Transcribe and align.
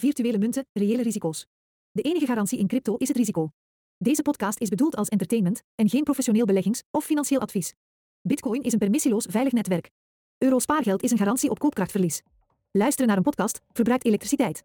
Virtuele 0.00 0.38
munten, 0.38 0.66
reële 0.72 1.02
risico's. 1.02 1.46
De 1.90 2.02
enige 2.02 2.26
garantie 2.26 2.58
in 2.58 2.66
crypto 2.66 2.96
is 2.96 3.08
het 3.08 3.16
risico. 3.16 3.50
Deze 3.96 4.22
podcast 4.22 4.60
is 4.60 4.68
bedoeld 4.68 4.96
als 4.96 5.08
entertainment 5.08 5.62
en 5.74 5.88
geen 5.88 6.02
professioneel 6.02 6.44
beleggings- 6.44 6.82
of 6.90 7.04
financieel 7.04 7.40
advies. 7.40 7.74
Bitcoin 8.22 8.62
is 8.62 8.72
een 8.72 8.78
permissieloos 8.78 9.26
veilig 9.30 9.52
netwerk. 9.52 9.90
Euro 10.38 10.58
spaargeld 10.58 11.02
is 11.02 11.10
een 11.10 11.18
garantie 11.18 11.50
op 11.50 11.58
koopkrachtverlies. 11.58 12.22
Luisteren 12.70 13.08
naar 13.08 13.16
een 13.16 13.22
podcast 13.22 13.60
verbruikt 13.72 14.04
elektriciteit. 14.04 14.62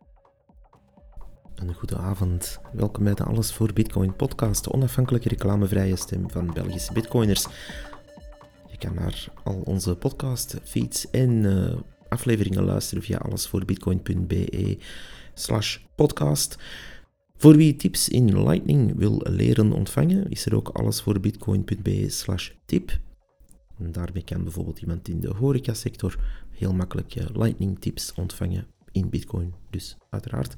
Een 1.55 1.73
goede 1.73 1.97
avond. 1.97 2.59
Welkom 2.73 3.03
bij 3.03 3.13
de 3.13 3.23
Alles 3.23 3.53
voor 3.53 3.73
Bitcoin 3.73 4.15
podcast, 4.15 4.63
de 4.63 4.71
onafhankelijke 4.71 5.29
reclamevrije 5.29 5.95
stem 5.95 6.29
van 6.29 6.53
Belgische 6.53 6.93
bitcoiners. 6.93 7.47
Je 8.71 8.77
kan 8.77 8.93
naar 8.93 9.27
al 9.43 9.61
onze 9.65 9.95
podcast, 9.95 10.57
feeds 10.63 11.09
en 11.09 11.43
uh, 11.43 11.75
afleveringen 12.09 12.63
luisteren 12.63 13.03
via 13.03 13.17
allesvoorbitcoin.be 13.17 14.77
slash 15.33 15.77
podcast. 15.95 16.57
Voor 17.37 17.55
wie 17.55 17.75
tips 17.75 18.09
in 18.09 18.43
Lightning 18.43 18.95
wil 18.95 19.21
leren 19.23 19.71
ontvangen, 19.71 20.29
is 20.29 20.45
er 20.45 20.55
ook 20.55 20.69
allesvoorbitcoin.be 20.69 22.09
slash 22.09 22.51
tip. 22.65 22.99
En 23.77 23.91
daarmee 23.91 24.23
kan 24.23 24.43
bijvoorbeeld 24.43 24.81
iemand 24.81 25.07
in 25.07 25.19
de 25.19 25.33
horecasector 25.33 26.19
heel 26.49 26.73
makkelijk 26.73 27.13
Lightning 27.33 27.79
tips 27.79 28.13
ontvangen 28.13 28.67
in 28.91 29.09
Bitcoin. 29.09 29.53
Dus 29.69 29.97
uiteraard 30.09 30.55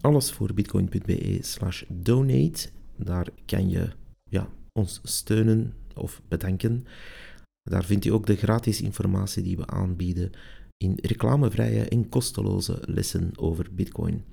alles 0.00 0.32
voor 0.32 0.54
bitcoin.be 0.54 1.38
slash 1.40 1.82
donate. 1.88 2.68
Daar 2.96 3.28
kan 3.46 3.68
je 3.68 3.88
ja, 4.28 4.48
ons 4.72 5.00
steunen 5.02 5.74
of 5.94 6.22
bedanken. 6.28 6.86
Daar 7.62 7.84
vind 7.84 8.04
je 8.04 8.12
ook 8.12 8.26
de 8.26 8.36
gratis 8.36 8.80
informatie 8.80 9.42
die 9.42 9.56
we 9.56 9.66
aanbieden 9.66 10.30
in 10.80 10.98
reclamevrije 11.02 11.84
en 11.84 12.08
kosteloze 12.08 12.78
lessen 12.80 13.32
over 13.36 13.68
bitcoin. 13.72 14.24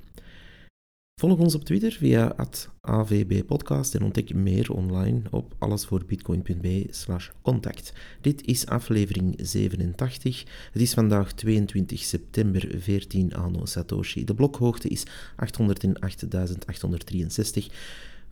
Volg 1.22 1.40
ons 1.40 1.56
op 1.56 1.66
Twitter 1.66 1.92
via 1.92 2.36
@avbpodcast 2.82 3.96
en 3.96 4.04
ontdek 4.04 4.34
meer 4.34 4.72
online 4.72 5.22
op 5.32 5.56
allesvoorbitcoin.be 5.58 6.88
slash 6.90 7.30
contact. 7.42 7.94
Dit 8.22 8.46
is 8.46 8.66
aflevering 8.66 9.40
87. 9.42 10.44
Het 10.72 10.82
is 10.82 10.94
vandaag 10.94 11.34
22 11.34 12.00
september 12.00 12.80
14 12.80 13.34
anno 13.34 13.66
Satoshi. 13.66 14.24
De 14.24 14.34
blokhoogte 14.34 14.88
is 14.88 15.06
808.863. 15.36 17.66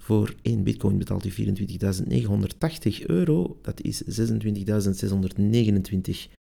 Voor 0.05 0.35
1 0.41 0.63
bitcoin 0.63 0.97
betaalt 0.97 1.25
u 1.25 1.31
24.980 1.31 3.05
euro. 3.05 3.57
Dat 3.61 3.81
is 3.81 4.03
26.629 4.03 4.09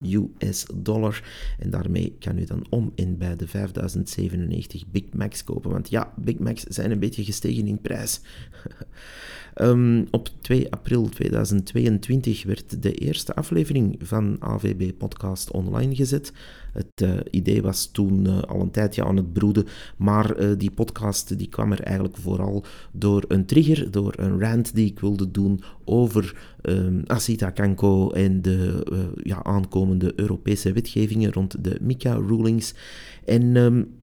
US 0.01 0.67
dollar. 0.75 1.23
En 1.59 1.71
daarmee 1.71 2.17
kan 2.19 2.39
u 2.39 2.45
dan 2.45 2.67
om 2.71 2.93
en 2.95 3.19
bij 3.19 3.37
de 3.37 3.49
5097 3.49 4.87
Big 4.87 5.13
Macs 5.13 5.45
kopen. 5.45 5.71
Want 5.71 5.91
ja, 5.91 6.13
Big 6.17 6.39
Macs 6.39 6.63
zijn 6.63 6.91
een 6.91 6.99
beetje 6.99 7.25
gestegen 7.25 7.67
in 7.67 7.81
prijs. 7.81 8.21
um, 9.61 10.07
op 10.11 10.29
2 10.41 10.73
april 10.73 11.09
2022 11.09 12.45
werd 12.45 12.83
de 12.83 12.95
eerste 12.95 13.35
aflevering 13.35 13.99
van 14.03 14.37
AVB 14.39 14.93
Podcast 14.99 15.51
online 15.51 15.95
gezet. 15.95 16.33
Het 16.73 17.01
uh, 17.03 17.15
idee 17.31 17.63
was 17.63 17.87
toen 17.87 18.27
uh, 18.27 18.41
al 18.41 18.61
een 18.61 18.71
tijdje 18.71 19.05
aan 19.05 19.17
het 19.17 19.33
broeden, 19.33 19.67
maar 19.97 20.41
uh, 20.41 20.51
die 20.59 20.71
podcast 20.71 21.39
die 21.39 21.49
kwam 21.49 21.73
er 21.73 21.83
eigenlijk 21.83 22.17
vooral 22.17 22.65
door 22.93 23.25
een 23.29 23.47
trigger, 23.47 23.91
door 23.91 24.15
een 24.17 24.41
rant 24.41 24.75
die 24.75 24.87
ik 24.87 25.01
wilde 25.01 25.31
doen 25.31 25.61
over 25.85 26.55
um, 26.63 27.03
Asita 27.07 27.51
Kanko 27.51 28.11
en 28.11 28.43
de 28.43 28.87
ja, 29.23 29.45
aankomende 29.45 30.13
Europese 30.17 30.73
wetgevingen 30.73 31.33
rond 31.33 31.65
de 31.65 31.79
MICA-rulings. 31.81 32.75
En 33.25 33.57
um, 33.57 34.01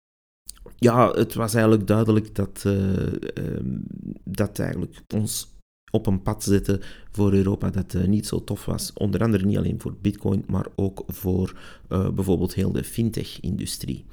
ja, 0.83 1.11
het 1.11 1.33
was 1.33 1.53
eigenlijk 1.53 1.87
duidelijk 1.87 2.35
dat, 2.35 2.63
um, 2.65 3.83
dat 4.23 4.59
eigenlijk 4.59 5.01
ons 5.15 5.53
op 5.91 6.07
een 6.07 6.21
pad 6.21 6.43
zetten 6.43 6.79
voor 7.11 7.33
Europa 7.33 7.69
dat 7.69 7.93
uh, 7.93 8.05
niet 8.05 8.27
zo 8.27 8.43
tof 8.43 8.65
was. 8.65 8.93
Onder 8.93 9.21
andere 9.21 9.45
niet 9.45 9.57
alleen 9.57 9.81
voor 9.81 9.95
Bitcoin, 10.01 10.43
maar 10.47 10.67
ook 10.75 11.03
voor 11.07 11.57
uh, 11.89 12.09
bijvoorbeeld 12.09 12.53
heel 12.53 12.71
de 12.71 12.83
fintech-industrie. 12.83 14.05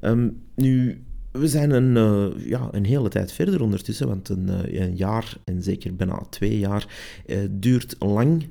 Um, 0.00 0.42
nu, 0.54 1.02
we 1.32 1.48
zijn 1.48 1.70
een, 1.70 1.96
uh, 1.96 2.48
ja, 2.48 2.68
een 2.70 2.84
hele 2.84 3.08
tijd 3.08 3.32
verder 3.32 3.62
ondertussen, 3.62 4.08
want 4.08 4.28
een, 4.28 4.48
een 4.82 4.96
jaar 4.96 5.36
en 5.44 5.62
zeker 5.62 5.96
bijna 5.96 6.26
twee 6.30 6.58
jaar 6.58 6.88
duurt 7.50 7.96
lang 7.98 8.48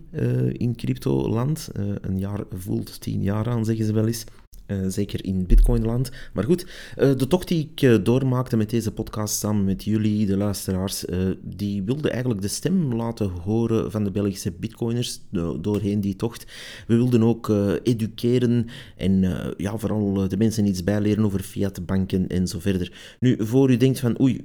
in 0.52 0.76
cryptoland. 0.76 1.70
een 2.02 2.20
jaar 2.20 2.44
voelt 2.50 3.02
tien 3.02 3.22
jaar 3.22 3.48
aan, 3.48 3.66
zeggen 3.66 3.86
ze 3.86 3.94
wel 3.94 4.08
eens. 4.08 4.26
Uh, 4.68 4.78
zeker 4.88 5.26
in 5.26 5.46
Bitcoinland. 5.46 6.12
Maar 6.34 6.44
goed, 6.44 6.66
uh, 6.98 7.16
de 7.16 7.28
tocht 7.28 7.48
die 7.48 7.70
ik 7.72 7.82
uh, 7.82 8.04
doormaakte 8.04 8.58
met 8.58 8.70
deze 8.70 8.92
podcast 8.92 9.38
samen 9.38 9.64
met 9.66 9.84
jullie, 9.84 10.26
de 10.26 10.38
luisteraars, 10.38 11.06
die 11.42 11.84
wilde 11.84 12.10
eigenlijk 12.10 12.42
de 12.42 12.48
stem 12.48 12.94
laten 12.94 13.30
horen 13.30 13.92
van 13.92 14.04
de 14.04 14.12
Belgische 14.12 14.52
Bitcoiners 14.52 15.22
doorheen 15.62 16.02
die 16.02 16.16
tocht. 16.16 16.46
We 16.88 16.96
wilden 16.96 17.24
ook 17.24 17.52
educeren 17.84 18.68
en 18.98 19.24
ja, 19.58 19.78
vooral 19.78 20.28
de 20.28 20.38
mensen 20.38 20.66
iets 20.66 20.84
bijleren 20.84 21.26
over 21.26 21.40
fiatbanken 21.40 22.28
en 22.28 22.48
zo 22.48 22.60
verder. 22.60 23.16
Nu, 23.20 23.36
voor 23.40 23.72
u 23.72 23.78
denkt 23.78 24.00
van 24.00 24.22
oei, 24.22 24.44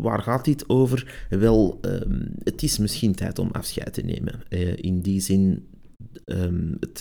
waar 0.00 0.22
gaat 0.22 0.44
dit 0.44 0.68
over? 0.68 1.26
Wel, 1.30 1.78
ehm, 1.80 2.26
het 2.44 2.62
is 2.62 2.78
misschien 2.78 3.14
tijd 3.14 3.38
om 3.38 3.48
afscheid 3.52 3.92
te 3.92 4.02
nemen. 4.02 4.42
in 4.76 5.00
die 5.00 5.20
zin, 5.20 5.66
um, 6.24 6.76
het, 6.80 7.00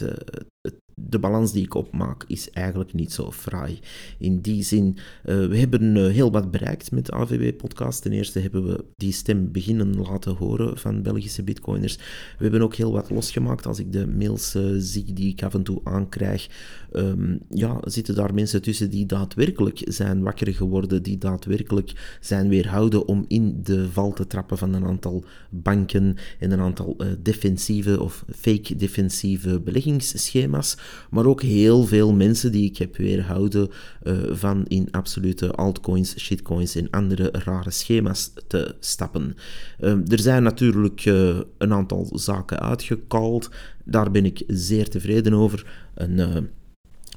het 0.61 0.86
de 0.99 1.19
balans 1.19 1.51
die 1.51 1.63
ik 1.63 1.73
opmaak 1.73 2.23
is 2.27 2.49
eigenlijk 2.51 2.93
niet 2.93 3.13
zo 3.13 3.31
fraai. 3.31 3.79
In 4.17 4.41
die 4.41 4.63
zin, 4.63 4.97
uh, 5.25 5.47
we 5.47 5.57
hebben 5.57 5.95
uh, 5.95 6.07
heel 6.07 6.31
wat 6.31 6.51
bereikt 6.51 6.91
met 6.91 7.05
de 7.05 7.11
AVB-podcast. 7.11 8.01
Ten 8.01 8.11
eerste 8.11 8.39
hebben 8.39 8.65
we 8.67 8.85
die 8.95 9.11
stem 9.11 9.51
beginnen 9.51 9.95
laten 9.95 10.35
horen 10.35 10.77
van 10.77 11.01
Belgische 11.01 11.43
bitcoiners. 11.43 11.95
We 12.37 12.43
hebben 12.43 12.61
ook 12.61 12.75
heel 12.75 12.91
wat 12.91 13.09
losgemaakt. 13.09 13.65
Als 13.65 13.79
ik 13.79 13.91
de 13.91 14.07
mails 14.07 14.55
uh, 14.55 14.75
zie 14.77 15.13
die 15.13 15.31
ik 15.31 15.43
af 15.43 15.53
en 15.53 15.63
toe 15.63 15.81
aankrijg, 15.83 16.49
um, 16.91 17.39
ja, 17.49 17.77
zitten 17.83 18.15
daar 18.15 18.33
mensen 18.33 18.61
tussen 18.61 18.89
die 18.89 19.05
daadwerkelijk 19.05 19.81
zijn 19.83 20.23
wakker 20.23 20.53
geworden, 20.53 21.03
die 21.03 21.17
daadwerkelijk 21.17 22.17
zijn 22.21 22.49
weerhouden 22.49 23.07
om 23.07 23.25
in 23.27 23.59
de 23.63 23.89
val 23.91 24.13
te 24.13 24.27
trappen 24.27 24.57
van 24.57 24.73
een 24.73 24.85
aantal 24.85 25.23
banken 25.49 26.15
en 26.39 26.51
een 26.51 26.59
aantal 26.59 26.97
defensieve 27.21 28.01
of 28.01 28.25
fake 28.35 28.75
defensieve 28.75 29.59
beleggingsschema's 29.59 30.77
maar 31.09 31.25
ook 31.25 31.41
heel 31.41 31.85
veel 31.85 32.13
mensen 32.13 32.51
die 32.51 32.69
ik 32.69 32.77
heb 32.77 32.97
weerhouden 32.97 33.69
uh, 34.03 34.13
van 34.31 34.65
in 34.67 34.87
absolute 34.91 35.51
altcoins, 35.51 36.19
shitcoins 36.19 36.75
en 36.75 36.89
andere 36.89 37.29
rare 37.31 37.71
schema's 37.71 38.33
te 38.47 38.75
stappen. 38.79 39.35
Uh, 39.79 40.11
er 40.11 40.19
zijn 40.19 40.43
natuurlijk 40.43 41.05
uh, 41.05 41.39
een 41.57 41.73
aantal 41.73 42.09
zaken 42.13 42.59
uitgekald. 42.59 43.49
Daar 43.83 44.11
ben 44.11 44.25
ik 44.25 44.43
zeer 44.47 44.89
tevreden 44.89 45.33
over. 45.33 45.87
Een, 45.93 46.49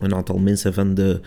een 0.01 0.15
aantal 0.15 0.39
mensen 0.39 0.75
van 0.75 0.95
de 0.95 1.21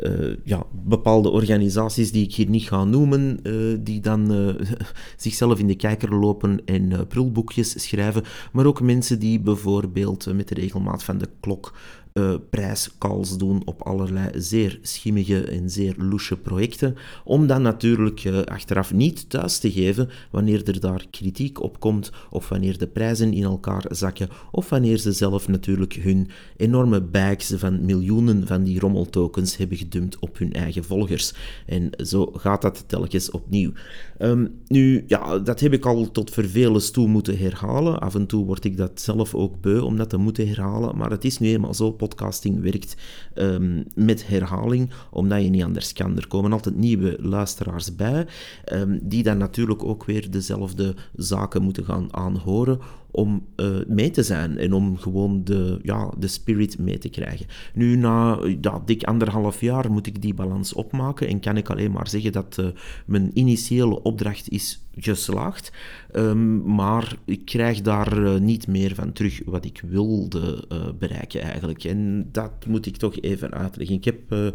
uh, 0.00 0.36
ja, 0.44 0.66
bepaalde 0.72 1.30
organisaties 1.30 2.12
die 2.12 2.24
ik 2.24 2.34
hier 2.34 2.48
niet 2.48 2.68
ga 2.68 2.84
noemen, 2.84 3.40
uh, 3.42 3.78
die 3.80 4.00
dan 4.00 4.32
uh, 4.32 4.54
zichzelf 5.16 5.58
in 5.58 5.66
de 5.66 5.74
kijker 5.74 6.14
lopen 6.14 6.60
en 6.64 7.06
prulboekjes 7.06 7.82
schrijven, 7.82 8.22
maar 8.52 8.66
ook 8.66 8.80
mensen 8.80 9.18
die 9.18 9.40
bijvoorbeeld 9.40 10.34
met 10.34 10.48
de 10.48 10.54
regelmaat 10.54 11.02
van 11.02 11.18
de 11.18 11.28
klok 11.40 11.72
uh, 12.14 12.34
prijscalls 12.50 13.36
doen 13.36 13.62
op 13.64 13.82
allerlei 13.82 14.30
zeer 14.34 14.78
schimmige 14.82 15.44
en 15.44 15.70
zeer 15.70 15.94
loesje 15.98 16.36
projecten, 16.36 16.96
om 17.24 17.46
dan 17.46 17.62
natuurlijk 17.62 18.26
achteraf 18.44 18.92
niet 18.92 19.30
thuis 19.30 19.58
te 19.58 19.72
geven 19.72 20.08
wanneer 20.30 20.68
er 20.68 20.80
daar 20.80 21.06
kritiek 21.10 21.62
op 21.62 21.80
komt, 21.80 22.12
of 22.30 22.48
wanneer 22.48 22.78
de 22.78 22.86
prijzen 22.86 23.32
in 23.32 23.42
elkaar 23.42 23.84
zakken, 23.88 24.28
of 24.50 24.68
wanneer 24.68 24.98
ze 24.98 25.12
zelf 25.12 25.48
natuurlijk 25.48 25.94
hun 25.94 26.28
enorme 26.56 27.00
bags 27.00 27.52
van 27.56 27.84
miljoenen 27.84 28.46
van 28.46 28.62
die 28.62 28.80
rommeltokens 28.80 29.56
hebben 29.56 29.76
gedumpt 29.90 30.18
op 30.18 30.38
hun 30.38 30.52
eigen 30.52 30.84
volgers. 30.84 31.34
En 31.66 31.90
zo 31.96 32.32
gaat 32.36 32.62
dat 32.62 32.84
telkens 32.86 33.30
opnieuw. 33.30 33.72
Um, 34.18 34.60
nu, 34.66 35.04
ja, 35.06 35.38
dat 35.38 35.60
heb 35.60 35.72
ik 35.72 35.86
al 35.86 36.10
tot 36.10 36.30
vervelens 36.30 36.90
toe 36.90 37.08
moeten 37.08 37.38
herhalen. 37.38 38.00
Af 38.00 38.14
en 38.14 38.26
toe 38.26 38.44
word 38.44 38.64
ik 38.64 38.76
dat 38.76 39.00
zelf 39.00 39.34
ook 39.34 39.60
beu 39.60 39.80
om 39.80 39.96
dat 39.96 40.10
te 40.10 40.16
moeten 40.16 40.48
herhalen, 40.48 40.96
maar 40.96 41.10
het 41.10 41.24
is 41.24 41.38
nu 41.38 41.48
eenmaal 41.48 41.74
zo 41.74 41.90
podcasting 41.90 42.62
werkt 42.62 42.96
um, 43.34 43.84
met 43.94 44.26
herhaling, 44.26 44.90
omdat 45.10 45.42
je 45.42 45.48
niet 45.48 45.62
anders 45.62 45.92
kan. 45.92 46.16
Er 46.16 46.26
komen 46.26 46.52
altijd 46.52 46.76
nieuwe 46.76 47.16
luisteraars 47.20 47.96
bij, 47.96 48.26
um, 48.72 48.98
die 49.02 49.22
dan 49.22 49.38
natuurlijk 49.38 49.84
ook 49.84 50.04
weer 50.04 50.30
dezelfde 50.30 50.94
zaken 51.14 51.62
moeten 51.62 51.84
gaan 51.84 52.14
aanhoren, 52.14 52.78
om 53.10 53.46
uh, 53.56 53.76
mee 53.86 54.10
te 54.10 54.22
zijn 54.22 54.58
en 54.58 54.72
om 54.72 54.96
gewoon 54.96 55.44
de, 55.44 55.78
ja, 55.82 56.12
de 56.18 56.28
spirit 56.28 56.78
mee 56.78 56.98
te 56.98 57.08
krijgen. 57.08 57.46
Nu, 57.74 57.96
na 57.96 58.38
ja, 58.60 58.82
dik 58.84 59.04
anderhalf 59.04 59.60
jaar 59.60 59.92
moet 59.92 60.06
ik 60.06 60.22
die 60.22 60.34
balans 60.34 60.72
opmaken 60.72 61.28
en 61.28 61.40
kan 61.40 61.56
ik 61.56 61.70
alleen 61.70 61.92
maar 61.92 62.08
zeggen 62.08 62.32
dat 62.32 62.56
uh, 62.60 62.66
mijn 63.06 63.30
initiële 63.34 64.02
opdracht 64.02 64.48
is 64.48 64.86
geslaagd. 64.96 65.72
Um, 66.16 66.74
maar 66.74 67.16
ik 67.24 67.44
krijg 67.44 67.80
daar 67.80 68.18
uh, 68.18 68.40
niet 68.40 68.66
meer 68.66 68.94
van 68.94 69.12
terug 69.12 69.40
wat 69.44 69.64
ik 69.64 69.82
wilde 69.86 70.64
bereiken 70.98 71.40
eigenlijk. 71.40 71.84
En 71.84 72.28
dat 72.32 72.66
moet 72.66 72.86
ik 72.86 72.96
toch 72.96 73.20
even 73.20 73.52
uitleggen. 73.52 73.96
Ik 73.96 74.04
heb 74.04 74.52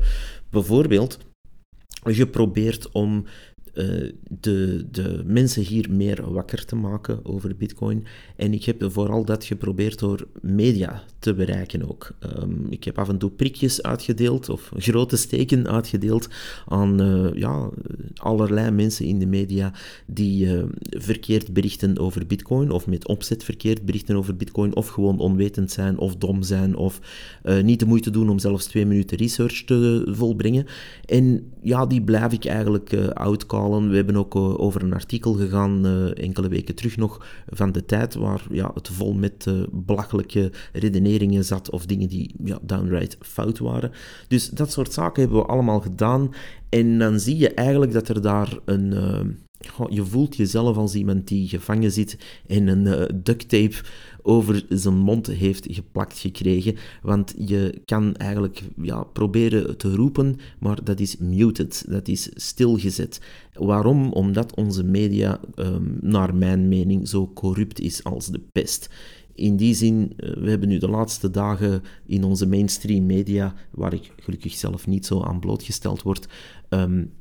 bijvoorbeeld 0.49 1.19
geprobeerd 2.03 2.91
om 2.91 3.25
uh, 3.75 4.11
de, 4.39 4.85
de 4.91 5.23
mensen 5.25 5.61
hier 5.61 5.87
meer 5.91 6.31
wakker 6.31 6.65
te 6.65 6.75
maken 6.75 7.19
over 7.25 7.55
Bitcoin. 7.55 8.05
En 8.35 8.53
ik 8.53 8.63
heb 8.63 8.85
vooral 8.87 9.25
dat 9.25 9.43
geprobeerd 9.43 9.99
door 9.99 10.27
media 10.41 11.03
te 11.19 11.33
bereiken 11.33 11.89
ook. 11.89 12.11
Um, 12.39 12.67
ik 12.69 12.83
heb 12.83 12.99
af 12.99 13.09
en 13.09 13.17
toe 13.17 13.29
prikjes 13.29 13.83
uitgedeeld 13.83 14.49
of 14.49 14.71
grote 14.77 15.17
steken 15.17 15.67
uitgedeeld 15.67 16.27
aan 16.67 17.01
uh, 17.01 17.33
ja, 17.35 17.69
allerlei 18.15 18.71
mensen 18.71 19.05
in 19.05 19.19
de 19.19 19.25
media 19.25 19.73
die 20.05 20.45
uh, 20.45 20.63
verkeerd 20.89 21.53
berichten 21.53 21.99
over 21.99 22.27
Bitcoin 22.27 22.71
of 22.71 22.87
met 22.87 23.07
opzet 23.07 23.43
verkeerd 23.43 23.85
berichten 23.85 24.15
over 24.15 24.35
Bitcoin 24.35 24.75
of 24.75 24.87
gewoon 24.87 25.19
onwetend 25.19 25.71
zijn 25.71 25.97
of 25.97 26.15
dom 26.15 26.43
zijn 26.43 26.75
of 26.75 26.99
niet 27.63 27.79
de 27.79 27.85
moeite 27.85 28.09
doen 28.09 28.29
om 28.29 28.39
zelfs 28.39 28.65
twee 28.65 28.85
minuten 28.85 29.17
research 29.17 29.63
te 29.63 30.07
volbrengen. 30.11 30.65
En 31.05 31.51
ja, 31.61 31.85
die 31.85 32.01
blijf 32.01 32.33
ik 32.33 32.45
eigenlijk 32.45 32.93
outcallen 33.13 33.64
we 33.69 33.95
hebben 33.95 34.15
ook 34.15 34.35
eh, 34.35 34.59
over 34.59 34.83
een 34.83 34.93
artikel 34.93 35.33
gegaan, 35.33 35.85
eh, 35.85 36.23
enkele 36.23 36.47
weken 36.47 36.75
terug 36.75 36.97
nog, 36.97 37.25
van 37.47 37.71
de 37.71 37.85
tijd, 37.85 38.15
waar 38.15 38.41
ja, 38.51 38.71
het 38.73 38.89
vol 38.89 39.13
met 39.13 39.45
uh, 39.47 39.63
belachelijke 39.71 40.51
redeneringen 40.73 41.45
zat 41.45 41.69
of 41.69 41.85
dingen 41.85 42.09
die 42.09 42.35
ja, 42.43 42.59
downright 42.61 43.17
fout 43.21 43.59
waren. 43.59 43.91
Dus 44.27 44.49
dat 44.49 44.71
soort 44.71 44.93
zaken 44.93 45.21
hebben 45.21 45.39
we 45.39 45.45
allemaal 45.45 45.79
gedaan. 45.79 46.33
En 46.69 46.99
dan 46.99 47.19
zie 47.19 47.37
je 47.37 47.53
eigenlijk 47.53 47.91
dat 47.91 48.07
er 48.07 48.21
daar 48.21 48.57
een 48.65 48.93
je 49.89 50.05
voelt 50.05 50.35
jezelf 50.35 50.77
als 50.77 50.95
iemand 50.95 51.27
die 51.27 51.47
gevangen 51.47 51.91
zit 51.91 52.17
en 52.47 52.67
een 52.67 52.85
uh, 52.85 53.19
duct 53.23 53.49
tape 53.49 53.75
over 54.21 54.65
zijn 54.69 54.97
mond 54.97 55.27
heeft 55.27 55.67
geplakt 55.69 56.17
gekregen. 56.17 56.75
Want 57.01 57.33
je 57.37 57.81
kan 57.85 58.15
eigenlijk 58.15 58.63
ja, 58.81 59.03
proberen 59.03 59.77
te 59.77 59.95
roepen, 59.95 60.35
maar 60.59 60.83
dat 60.83 60.99
is 60.99 61.17
muted, 61.17 61.85
dat 61.87 62.07
is 62.07 62.29
stilgezet. 62.33 63.21
Waarom? 63.53 64.11
Omdat 64.11 64.55
onze 64.55 64.83
media, 64.83 65.39
um, 65.55 65.97
naar 66.01 66.35
mijn 66.35 66.67
mening, 66.67 67.07
zo 67.07 67.31
corrupt 67.33 67.79
is 67.79 68.03
als 68.03 68.27
de 68.27 68.41
pest. 68.51 68.89
In 69.35 69.55
die 69.55 69.73
zin, 69.73 70.13
eh, 70.17 70.33
we 70.33 70.49
hebben 70.49 70.69
nu 70.69 70.77
de 70.77 70.89
laatste 70.89 71.31
dagen 71.31 71.81
in 72.05 72.23
onze 72.23 72.47
mainstream 72.47 73.05
media, 73.05 73.53
waar 73.71 73.93
ik 73.93 74.11
gelukkig 74.19 74.53
zelf 74.53 74.87
niet 74.87 75.05
zo 75.05 75.21
aan 75.21 75.39
blootgesteld 75.39 76.01
word, 76.01 76.27
um, 76.69 77.11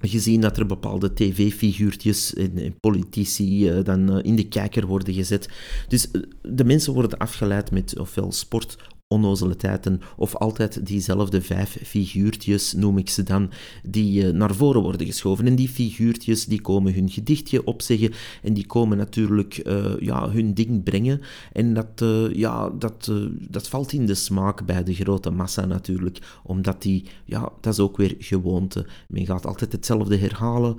gezien 0.00 0.40
dat 0.40 0.56
er 0.56 0.66
bepaalde 0.66 1.12
tv-figuurtjes 1.12 2.34
en, 2.34 2.76
politici 2.80 3.70
uh, 3.70 3.84
dan 3.84 4.16
uh, 4.16 4.18
in 4.22 4.36
de 4.36 4.48
kijker 4.48 4.86
worden 4.86 5.14
gezet. 5.14 5.48
Dus 5.88 6.08
uh, 6.12 6.22
de 6.42 6.64
mensen 6.64 6.92
worden 6.92 7.18
afgeleid 7.18 7.70
met 7.70 7.98
ofwel 7.98 8.32
sport 8.32 8.76
onnozeliteiten 9.14 10.00
of 10.16 10.36
altijd 10.36 10.86
diezelfde 10.86 11.42
vijf 11.42 11.78
figuurtjes, 11.82 12.72
noem 12.72 12.98
ik 12.98 13.10
ze 13.10 13.22
dan, 13.22 13.50
die 13.82 14.26
uh, 14.26 14.32
naar 14.32 14.54
voren 14.54 14.82
worden 14.82 15.06
geschoven. 15.06 15.46
En 15.46 15.56
die 15.56 15.68
figuurtjes 15.68 16.46
die 16.46 16.60
komen 16.60 16.94
hun 16.94 17.10
gedichtje 17.10 17.64
opzeggen 17.64 18.12
en 18.42 18.54
die 18.54 18.66
komen 18.66 18.96
natuurlijk 18.96 19.60
uh, 19.66 20.00
ja, 20.00 20.30
hun 20.30 20.54
ding 20.54 20.82
brengen. 20.82 21.20
En 21.52 21.74
dat, 21.74 22.00
uh, 22.02 22.34
ja, 22.34 22.70
dat, 22.78 23.12
dat 23.48 23.68
valt 23.68 23.92
in 23.92 24.06
de 24.06 24.14
smaak 24.14 24.66
bij 24.66 24.84
de 24.84 24.94
grote 24.94 25.30
massa 25.30 25.66
natuurlijk, 25.66 26.18
omdat 26.42 26.82
die, 26.82 27.04
ja, 27.24 27.52
dat 27.60 27.72
is 27.72 27.80
ook 27.80 27.96
weer 27.96 28.14
gewoonte. 28.18 28.86
Men 29.08 29.26
gaat 29.26 29.46
altijd 29.46 29.72
hetzelfde 29.72 30.16
herhalen. 30.16 30.76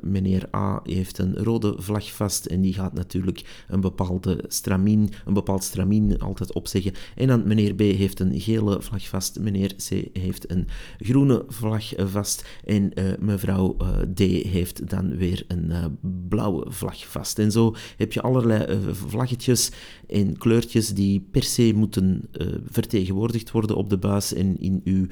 meneer 0.00 0.48
A 0.54 0.80
heeft 0.84 1.18
een 1.18 1.36
rode 1.36 1.74
vlag 1.78 2.12
vast 2.12 2.46
en 2.46 2.60
die 2.60 2.72
gaat 2.72 2.92
natuurlijk 2.92 3.64
een 3.68 3.80
bepaalde 3.80 4.44
stramien, 4.48 5.10
een 5.24 5.34
bepaald 5.34 5.64
stramien 5.64 6.18
altijd 6.18 6.52
opzeggen. 6.52 6.92
En 7.14 7.26
dan 7.26 7.45
meneer 7.46 7.74
B 7.74 7.80
heeft 7.80 8.20
een 8.20 8.40
gele 8.40 8.82
vlag 8.82 9.08
vast, 9.08 9.40
meneer 9.40 9.74
C 9.74 10.18
heeft 10.18 10.50
een 10.50 10.66
groene 10.98 11.44
vlag 11.48 11.84
vast 11.96 12.44
en 12.64 12.90
uh, 12.94 13.12
mevrouw 13.18 13.76
uh, 13.80 13.88
D 14.14 14.18
heeft 14.46 14.88
dan 14.90 15.16
weer 15.16 15.44
een 15.48 15.70
uh, 15.70 15.84
blauwe 16.28 16.64
vlag 16.68 17.06
vast. 17.06 17.38
En 17.38 17.52
zo 17.52 17.74
heb 17.96 18.12
je 18.12 18.20
allerlei 18.20 18.78
vlaggetjes 18.92 19.70
en 20.06 20.38
kleurtjes 20.38 20.88
die 20.88 21.26
per 21.30 21.42
se 21.42 21.72
moeten 21.74 22.28
vertegenwoordigd 22.70 23.50
worden 23.50 23.76
op 23.76 23.90
de 23.90 23.98
buis 23.98 24.34
en 24.34 24.60
in 24.60 24.80
uw 24.84 25.06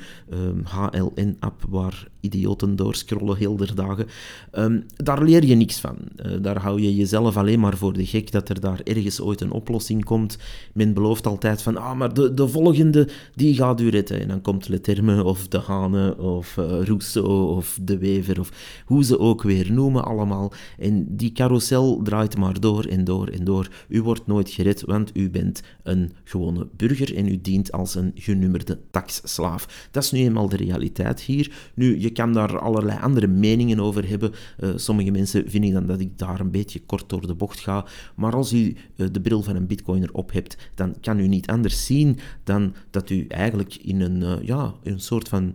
HLN-app 0.64 1.64
waar 1.68 2.08
idioten 2.24 2.76
doorscrollen 2.76 3.36
heel 3.36 3.56
der 3.56 3.74
dagen. 3.74 4.06
Um, 4.52 4.86
daar 4.96 5.22
leer 5.22 5.44
je 5.44 5.54
niks 5.54 5.78
van. 5.80 5.96
daar 6.40 6.58
hou 6.58 6.80
je 6.80 6.96
jezelf 6.96 7.36
alleen 7.36 7.60
maar 7.60 7.76
voor 7.76 7.92
de 7.92 8.06
gek 8.06 8.32
dat 8.32 8.48
er 8.48 8.60
daar 8.60 8.80
ergens 8.84 9.20
ooit 9.20 9.40
een 9.40 9.50
oplossing 9.50 10.04
komt. 10.04 10.38
Men 10.72 10.94
belooft 10.94 11.26
altijd 11.26 11.62
van, 11.62 11.76
ah, 11.76 11.96
maar 11.96 12.14
de 12.14 12.34
de, 12.34 12.48
volgende, 12.48 13.08
die 13.34 13.54
gaat 13.54 13.80
u 13.80 13.88
redden. 13.88 14.20
En 14.20 14.28
dan 14.28 14.40
komt 14.40 14.68
Leterme 14.68 15.24
of 15.24 15.48
De 15.48 15.58
Hane 15.58 16.16
of 16.16 16.56
uh, 16.56 16.82
Rousseau 16.82 17.56
of 17.56 17.78
De 17.82 17.98
Wever 17.98 18.40
of 18.40 18.82
hoe 18.86 19.04
ze 19.04 19.18
ook 19.18 19.42
weer 19.42 19.72
noemen 19.72 20.04
allemaal. 20.04 20.52
En 20.78 21.16
die 21.16 21.32
carousel 21.32 22.00
draait 22.02 22.36
maar 22.36 22.60
door 22.60 22.84
en 22.84 23.04
door 23.04 23.28
en 23.28 23.44
door. 23.44 23.68
U 23.88 24.02
wordt 24.02 24.26
nooit 24.26 24.50
gered, 24.50 24.82
want 24.82 25.10
u 25.14 25.30
bent 25.30 25.62
een 25.82 26.12
gewone 26.24 26.68
burger 26.76 27.16
en 27.16 27.28
u 27.28 27.40
dient 27.40 27.72
als 27.72 27.94
een 27.94 28.12
genummerde 28.14 28.78
taxslaaf. 28.90 29.88
Dat 29.90 30.02
is 30.02 30.10
nu 30.10 30.20
eenmaal 30.20 30.48
de 30.48 30.56
realiteit 30.56 31.20
hier. 31.20 31.52
Nu, 31.74 32.00
je 32.00 32.10
kan 32.14 32.32
daar 32.32 32.58
allerlei 32.58 32.98
andere 33.00 33.26
meningen 33.26 33.80
over 33.80 34.08
hebben. 34.08 34.32
Uh, 34.60 34.72
sommige 34.76 35.10
mensen 35.10 35.50
vinden 35.50 35.72
dan 35.72 35.86
dat 35.86 36.00
ik 36.00 36.18
daar 36.18 36.40
een 36.40 36.50
beetje 36.50 36.80
kort 36.80 37.08
door 37.08 37.26
de 37.26 37.34
bocht 37.34 37.60
ga. 37.60 37.86
Maar 38.16 38.34
als 38.34 38.52
u 38.52 38.76
uh, 38.96 39.06
de 39.12 39.20
bril 39.20 39.42
van 39.42 39.56
een 39.56 39.66
bitcoiner 39.66 40.12
op 40.12 40.32
hebt, 40.32 40.70
dan 40.74 41.00
kan 41.00 41.18
u 41.18 41.28
niet 41.28 41.46
anders 41.46 41.86
zien 41.86 42.18
dan 42.44 42.74
dat 42.90 43.10
u 43.10 43.26
eigenlijk 43.26 43.74
in 43.74 44.00
een, 44.00 44.20
uh, 44.20 44.46
ja, 44.46 44.74
een 44.82 45.00
soort 45.00 45.28
van 45.28 45.54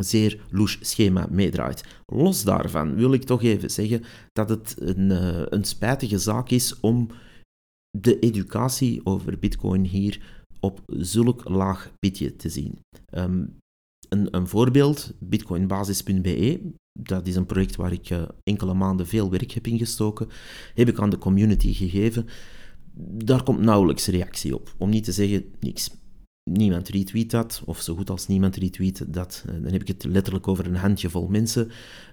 zeer 0.00 0.40
louche 0.50 0.78
schema 0.80 1.26
meedraait. 1.30 1.84
Los 2.06 2.44
daarvan 2.44 2.94
wil 2.94 3.12
ik 3.12 3.24
toch 3.24 3.42
even 3.42 3.70
zeggen 3.70 4.02
dat 4.32 4.48
het 4.48 4.74
een, 4.78 5.10
een 5.54 5.64
spijtige 5.64 6.18
zaak 6.18 6.50
is 6.50 6.80
om 6.80 7.08
de 7.98 8.18
educatie 8.18 9.00
over 9.04 9.38
Bitcoin 9.38 9.84
hier 9.84 10.20
op 10.60 10.80
zulk 10.86 11.48
laag 11.48 11.92
pitje 11.98 12.36
te 12.36 12.48
zien. 12.48 12.78
Um, 13.14 13.58
een, 14.10 14.36
een, 14.36 14.46
voorbeeld, 14.46 15.12
bitcoinbasis.be, 15.18 16.60
dat 16.92 17.26
is 17.26 17.36
een 17.36 17.46
project 17.46 17.76
waar 17.76 17.92
ik 17.92 18.10
uh, 18.10 18.22
enkele 18.44 18.74
maanden 18.74 19.06
veel 19.06 19.30
werk 19.30 19.50
heb 19.50 19.66
ingestoken, 19.66 20.28
heb 20.74 20.88
ik 20.88 20.98
aan 20.98 21.10
de 21.10 21.18
community 21.18 21.72
gegeven 21.72 22.26
daar 23.00 23.42
komt 23.42 23.60
nauwelijks 23.60 24.06
reactie 24.06 24.54
op. 24.54 24.74
Om 24.78 24.90
niet 24.90 25.04
te 25.04 25.12
zeggen 25.12 25.44
niks. 25.60 25.90
Niemand 26.50 26.88
retweet 26.88 27.30
dat, 27.30 27.62
of 27.64 27.80
zo 27.80 27.94
goed 27.94 28.10
als 28.10 28.26
niemand 28.26 28.56
retweet 28.56 29.12
dat. 29.12 29.44
Eh, 29.46 29.52
dan 29.62 29.72
heb 29.72 29.80
ik 29.80 29.88
het 29.88 30.04
letterlijk 30.04 30.48
over 30.48 30.66
een 30.66 30.76
handjevol 30.76 31.28
mensen. 31.28 31.70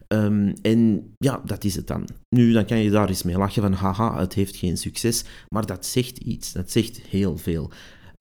Um, 0.08 0.54
en 0.62 1.12
ja, 1.18 1.42
dat 1.46 1.63
is 1.63 1.75
het 1.75 1.88
dan. 1.88 2.08
Nu, 2.30 2.51
dan 2.51 2.66
kan 2.66 2.77
je 2.77 2.89
daar 2.89 3.10
eens 3.10 3.24
mee 3.24 3.38
lachen 3.38 3.62
van 3.62 3.74
haha, 3.74 4.20
het 4.20 4.34
heeft 4.34 4.56
geen 4.56 4.77
succes. 4.77 5.24
Maar 5.50 5.66
dat 5.66 5.86
zegt 5.86 6.18
iets, 6.18 6.54
dat 6.54 6.72
zegt 6.72 7.01
heel 7.01 7.38
veel. 7.38 7.72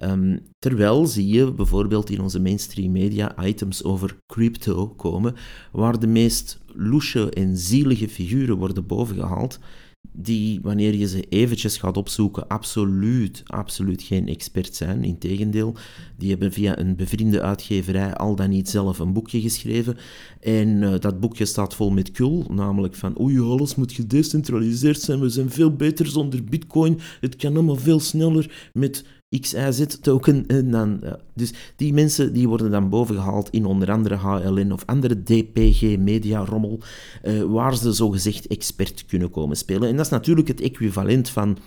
Um, 0.03 0.41
terwijl 0.59 1.07
zie 1.07 1.27
je 1.27 1.53
bijvoorbeeld 1.53 2.11
in 2.11 2.21
onze 2.21 2.41
mainstream 2.41 2.93
media 2.93 3.45
items 3.45 3.85
over 3.85 4.17
crypto 4.27 4.89
komen, 4.89 5.35
waar 5.73 5.99
de 5.99 6.07
meest 6.07 6.61
loesje 6.67 7.31
en 7.31 7.57
zielige 7.57 8.09
figuren 8.09 8.57
worden 8.57 8.87
bovengehaald 8.87 9.59
die, 10.13 10.61
wanneer 10.63 10.95
je 10.95 11.07
ze 11.07 11.27
eventjes 11.29 11.77
gaat 11.77 11.97
opzoeken, 11.97 12.49
absoluut, 12.49 13.43
absoluut 13.47 14.03
geen 14.03 14.29
expert 14.29 14.75
zijn. 14.75 15.05
Integendeel, 15.05 15.75
die 16.19 16.31
hebben 16.31 16.53
via 16.53 16.79
een 16.79 16.97
bevriende 16.97 17.43
uitgeverij 17.43 18.15
al 18.15 18.37
dan 18.37 18.51
niet 18.51 18.69
zelf 18.69 18.99
een 18.99 19.13
boekje 19.13 19.41
geschreven. 19.41 19.97
En 20.41 20.69
uh, 20.69 20.99
dat 20.99 21.21
boekje 21.21 21.45
staat 21.45 21.75
vol 21.75 21.91
met 21.91 22.11
kul, 22.11 22.45
namelijk 22.51 22.95
van 22.95 23.21
oei, 23.21 23.41
alles 23.41 23.75
moet 23.75 23.93
gedecentraliseerd 23.93 25.01
zijn, 25.01 25.21
we 25.21 25.29
zijn 25.29 25.51
veel 25.51 25.77
beter 25.77 26.07
zonder 26.07 26.45
bitcoin, 26.45 26.99
het 27.21 27.37
kan 27.37 27.55
allemaal 27.55 27.77
veel 27.77 28.01
sneller 28.01 28.71
met 28.73 29.05
XIZ-token. 29.41 30.47
En 30.47 30.71
dan, 30.71 31.01
dus 31.35 31.53
die 31.77 31.93
mensen 31.93 32.33
die 32.33 32.49
worden 32.49 32.71
dan 32.71 32.89
bovengehaald 32.89 33.51
in 33.51 33.65
onder 33.65 33.91
andere 33.91 34.15
HLN 34.15 34.73
of 34.73 34.83
andere 34.87 35.23
DPG-media-rommel, 35.23 36.81
uh, 37.25 37.43
waar 37.43 37.77
ze 37.77 37.93
zogezegd 37.93 38.47
expert 38.47 39.07
kunnen 39.07 39.31
komen 39.31 39.57
spelen. 39.57 39.89
En 39.89 39.97
dat 39.97 40.05
is 40.05 40.11
natuurlijk 40.11 40.49
het 40.49 40.61
equivalent 40.61 41.29
van 41.29 41.59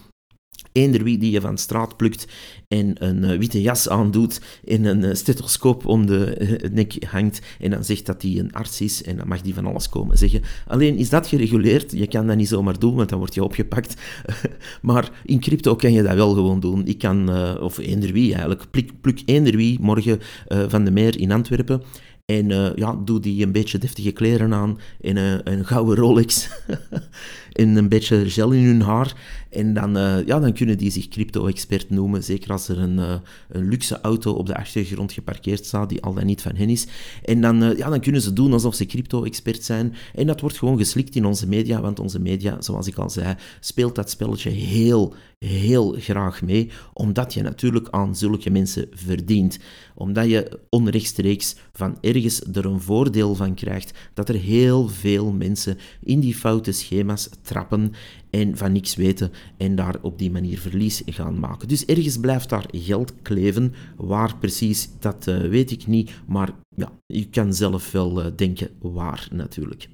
eender 0.72 1.04
wie 1.04 1.18
die 1.18 1.32
je 1.32 1.42
van 1.42 1.58
straat 1.58 1.98
plukt 1.98 2.28
en 2.68 3.06
een 3.06 3.24
uh, 3.24 3.38
witte 3.38 3.62
jas 3.62 3.90
aandoet 3.90 4.42
en 4.66 4.86
een 4.86 5.04
uh, 5.04 5.14
stethoscoop 5.14 5.86
om 5.86 6.06
de 6.06 6.38
uh, 6.40 6.72
nek 6.72 7.04
hangt 7.04 7.42
en 7.60 7.70
dan 7.70 7.84
zegt 7.84 8.06
dat 8.06 8.22
hij 8.22 8.38
een 8.38 8.54
arts 8.54 8.82
is 8.82 9.04
en 9.04 9.18
dan 9.18 9.28
mag 9.28 9.42
die 9.42 9.54
van 9.54 9.66
alles 9.66 9.90
komen 9.90 10.18
zeggen. 10.18 10.42
Alleen 10.68 10.98
is 10.98 11.10
dat 11.10 11.28
gereguleerd, 11.28 11.92
je 11.92 12.08
kan 12.08 12.28
dat 12.28 12.36
niet 12.36 12.48
zomaar 12.48 12.80
doen, 12.80 12.96
want 12.96 13.10
dan 13.10 13.20
word 13.20 13.34
je 13.34 13.44
opgepakt. 13.44 13.94
maar 14.82 15.12
in 15.26 15.40
crypto 15.40 15.76
kan 15.76 15.92
je 15.92 16.04
dat 16.04 16.16
wel 16.16 16.34
gewoon 16.34 16.60
doen. 16.60 16.88
Ik 16.88 16.98
kan, 16.98 17.30
of 17.60 17.78
eender 17.78 18.12
wie 18.14 18.32
eigenlijk, 18.32 18.66
pluk, 18.72 18.92
pluk 19.02 19.80
morgen 19.80 20.20
van 20.48 20.86
de 20.86 20.92
meer 20.92 21.20
in 21.20 21.32
Antwerpen 21.32 21.82
en 22.30 22.50
uh, 22.50 22.76
ja, 22.76 22.96
doe 23.06 23.20
die 23.20 23.46
een 23.46 23.52
beetje 23.52 23.78
deftige 23.78 24.12
kleren 24.12 24.54
aan 24.54 24.80
en 25.02 25.16
uh, 25.16 25.34
een 25.44 25.66
gouden 25.66 25.96
Rolex 25.96 26.50
en 27.54 27.76
een 27.76 27.90
beetje 27.90 28.30
gel 28.30 28.52
in 28.52 28.64
hun 28.64 28.82
haar. 28.82 29.16
En 29.50 29.74
dan, 29.74 29.98
uh, 29.98 30.26
ja, 30.26 30.40
dan 30.40 30.54
kunnen 30.54 30.78
die 30.78 30.92
zich 30.92 31.08
crypto-expert 31.08 31.90
noemen, 31.90 32.24
zeker 32.24 32.52
als 32.52 32.68
er 32.68 32.80
een, 32.80 32.98
een, 32.98 33.70
luxe 33.70 34.02
auto 34.02 34.32
op 34.32 34.46
de 34.46 34.56
achtergrond 34.56 35.12
geparkeerd 35.12 35.66
staat, 35.66 35.90
die 35.90 36.02
al 36.02 36.14
dan 36.14 36.26
niet 36.26 36.42
van 36.42 36.56
hen 36.56 36.70
is. 36.70 36.88
En 37.24 37.42
dan, 37.42 37.74
ja, 37.78 37.90
dan 37.90 38.00
kunnen 38.00 38.22
ze 38.22 38.34
doen 38.34 38.54
alsof 38.54 38.76
ze 38.76 38.86
crypto-expert 38.86 39.64
zijn. 39.64 39.96
En 40.16 40.28
dat 40.28 40.42
wordt 40.42 40.58
gewoon 40.58 40.78
geslikt 40.78 41.16
in 41.16 41.26
onze 41.26 41.48
media, 41.48 41.82
want 41.82 42.00
onze 42.00 42.20
media, 42.20 42.62
zoals 42.62 42.88
ik 42.88 42.96
al 42.96 43.10
zei, 43.10 43.36
speelt 43.60 43.96
dat 43.96 44.10
spelletje 44.10 44.50
heel, 44.50 45.14
heel 45.46 45.96
graag 46.00 46.42
mee, 46.42 46.70
omdat 46.94 47.34
je 47.34 47.42
natuurlijk 47.42 47.88
aan 47.90 48.16
zulke 48.16 48.50
mensen 48.50 48.88
verdient. 48.92 49.60
Omdat 49.96 50.30
je 50.30 50.60
onrechtstreeks 50.70 51.56
van 51.74 51.98
ergens 52.02 52.42
er 52.54 52.66
een 52.66 52.82
voordeel 52.82 53.36
van 53.36 53.54
krijgt 53.54 54.10
dat 54.14 54.30
er 54.30 54.36
heel 54.36 54.88
veel 54.88 55.32
mensen 55.32 55.78
in 56.04 56.20
die 56.20 56.36
foute 56.36 56.72
schema's 56.72 57.30
trappen 57.42 57.94
en 58.30 58.58
van 58.58 58.72
niks 58.72 58.96
weten 58.96 59.32
en 59.58 59.76
daar 59.76 59.96
op 60.02 60.18
die 60.18 60.32
manier 60.32 60.60
verlies 60.60 61.02
gaan 61.06 61.40
maken. 61.40 61.68
Dus 61.68 61.86
ergens 61.86 62.18
blijft 62.18 62.50
daar 62.50 62.66
geld 62.72 63.14
kleven. 63.22 63.74
Waar 63.96 64.38
precies, 64.38 64.90
dat 65.00 65.28
uh, 65.28 65.40
weet 65.40 65.72
ik 65.72 65.88
niet, 65.88 66.12
maar 66.28 66.52
ja, 66.76 66.92
je 67.06 67.30
kan 67.30 67.54
zelf 67.54 67.92
wel 67.92 68.26
uh, 68.26 68.32
denken 68.36 68.70
waar 68.80 69.28
natuurlijk. 69.32 69.90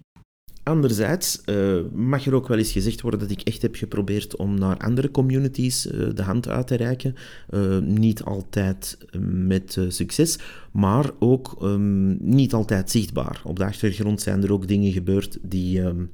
Anderzijds 0.65 1.41
uh, 1.45 1.81
mag 1.93 2.25
er 2.25 2.33
ook 2.33 2.47
wel 2.47 2.57
eens 2.57 2.71
gezegd 2.71 3.01
worden 3.01 3.19
dat 3.19 3.31
ik 3.31 3.41
echt 3.41 3.61
heb 3.61 3.75
geprobeerd 3.75 4.35
om 4.35 4.59
naar 4.59 4.77
andere 4.77 5.11
communities 5.11 5.85
uh, 5.85 6.09
de 6.13 6.21
hand 6.21 6.47
uit 6.47 6.67
te 6.67 6.75
reiken. 6.75 7.15
Uh, 7.49 7.77
niet 7.79 8.23
altijd 8.23 8.97
met 9.29 9.77
succes, 9.87 10.39
maar 10.71 11.11
ook 11.19 11.57
um, 11.61 12.17
niet 12.21 12.53
altijd 12.53 12.91
zichtbaar. 12.91 13.41
Op 13.43 13.57
de 13.57 13.65
achtergrond 13.65 14.21
zijn 14.21 14.43
er 14.43 14.51
ook 14.51 14.67
dingen 14.67 14.91
gebeurd 14.91 15.37
die, 15.41 15.81
um, 15.81 16.11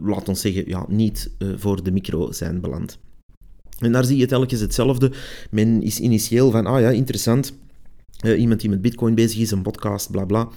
laat 0.00 0.28
ons 0.28 0.40
zeggen, 0.40 0.68
ja, 0.68 0.86
niet 0.88 1.30
voor 1.56 1.82
de 1.82 1.92
micro 1.92 2.32
zijn 2.32 2.60
beland. 2.60 2.98
En 3.78 3.92
daar 3.92 4.04
zie 4.04 4.16
je 4.16 4.26
telkens 4.26 4.60
hetzelfde. 4.60 5.12
Men 5.50 5.82
is 5.82 6.00
initieel 6.00 6.50
van, 6.50 6.66
ah 6.66 6.80
ja, 6.80 6.90
interessant, 6.90 7.54
iemand 8.36 8.60
die 8.60 8.70
met 8.70 8.82
bitcoin 8.82 9.14
bezig 9.14 9.40
is, 9.40 9.50
een 9.50 9.62
podcast, 9.62 10.10
bla 10.10 10.24
bla. 10.24 10.48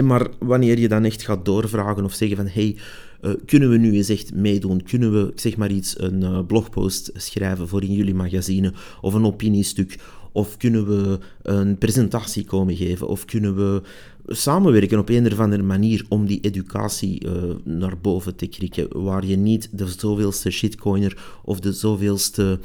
Maar 0.00 0.28
wanneer 0.38 0.78
je 0.78 0.88
dan 0.88 1.04
echt 1.04 1.22
gaat 1.22 1.44
doorvragen 1.44 2.04
of 2.04 2.12
zeggen 2.12 2.36
van 2.36 2.46
hey, 2.46 2.76
uh, 3.22 3.30
kunnen 3.46 3.70
we 3.70 3.76
nu 3.76 3.92
eens 3.92 4.08
echt 4.08 4.34
meedoen? 4.34 4.82
Kunnen 4.82 5.12
we, 5.12 5.32
zeg 5.34 5.56
maar 5.56 5.70
iets, 5.70 6.00
een 6.00 6.20
uh, 6.20 6.38
blogpost 6.46 7.10
schrijven 7.14 7.68
voor 7.68 7.82
in 7.82 7.92
jullie 7.92 8.14
magazine 8.14 8.72
of 9.00 9.14
een 9.14 9.26
opiniestuk? 9.26 9.98
Of 10.32 10.56
kunnen 10.56 10.86
we 10.86 11.18
een 11.42 11.78
presentatie 11.78 12.44
komen 12.44 12.76
geven? 12.76 13.08
Of 13.08 13.24
kunnen 13.24 13.56
we 13.56 13.82
samenwerken 14.26 14.98
op 14.98 15.08
een 15.08 15.32
of 15.32 15.38
andere 15.38 15.62
manier 15.62 16.04
om 16.08 16.26
die 16.26 16.40
educatie 16.40 17.26
uh, 17.26 17.32
naar 17.64 17.98
boven 17.98 18.36
te 18.36 18.46
krikken? 18.46 19.02
Waar 19.02 19.26
je 19.26 19.36
niet 19.36 19.68
de 19.72 19.86
zoveelste 19.98 20.50
shitcoiner 20.50 21.16
of 21.44 21.60
de 21.60 21.72
zoveelste 21.72 22.58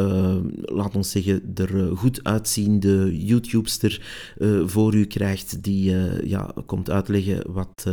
uh, 0.00 0.36
laat 0.62 0.96
ons 0.96 1.10
zeggen, 1.10 1.52
er 1.54 1.80
eh, 1.80 1.96
goed 1.96 2.24
uitziende 2.24 3.24
YouTubester 3.24 4.02
uh, 4.38 4.62
voor 4.66 4.94
u 4.94 5.04
krijgt 5.04 5.62
die 5.62 5.94
ja, 6.26 6.54
komt 6.66 6.90
uitleggen 6.90 7.52
wat, 7.52 7.86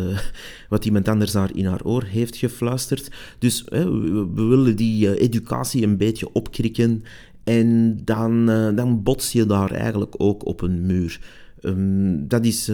wat 0.69 0.85
iemand 0.85 1.07
anders 1.07 1.31
daar 1.31 1.55
in 1.55 1.65
haar 1.65 1.83
oor 1.83 2.03
heeft 2.03 2.35
gefluisterd. 2.35 3.11
Dus 3.39 3.63
we, 3.63 4.27
we, 4.33 4.43
willen 4.43 4.75
die 4.75 5.19
educatie 5.19 5.83
een 5.83 5.97
beetje 5.97 6.33
opkrikken 6.33 7.03
en 7.43 7.99
dan, 8.03 8.45
dan 8.75 9.03
bots 9.03 9.31
je 9.31 9.45
daar 9.45 9.71
eigenlijk 9.71 10.13
ook 10.17 10.45
op 10.45 10.61
een 10.61 10.85
muur. 10.85 11.19
Um, 11.61 12.27
dat 12.27 12.45
is 12.45 12.67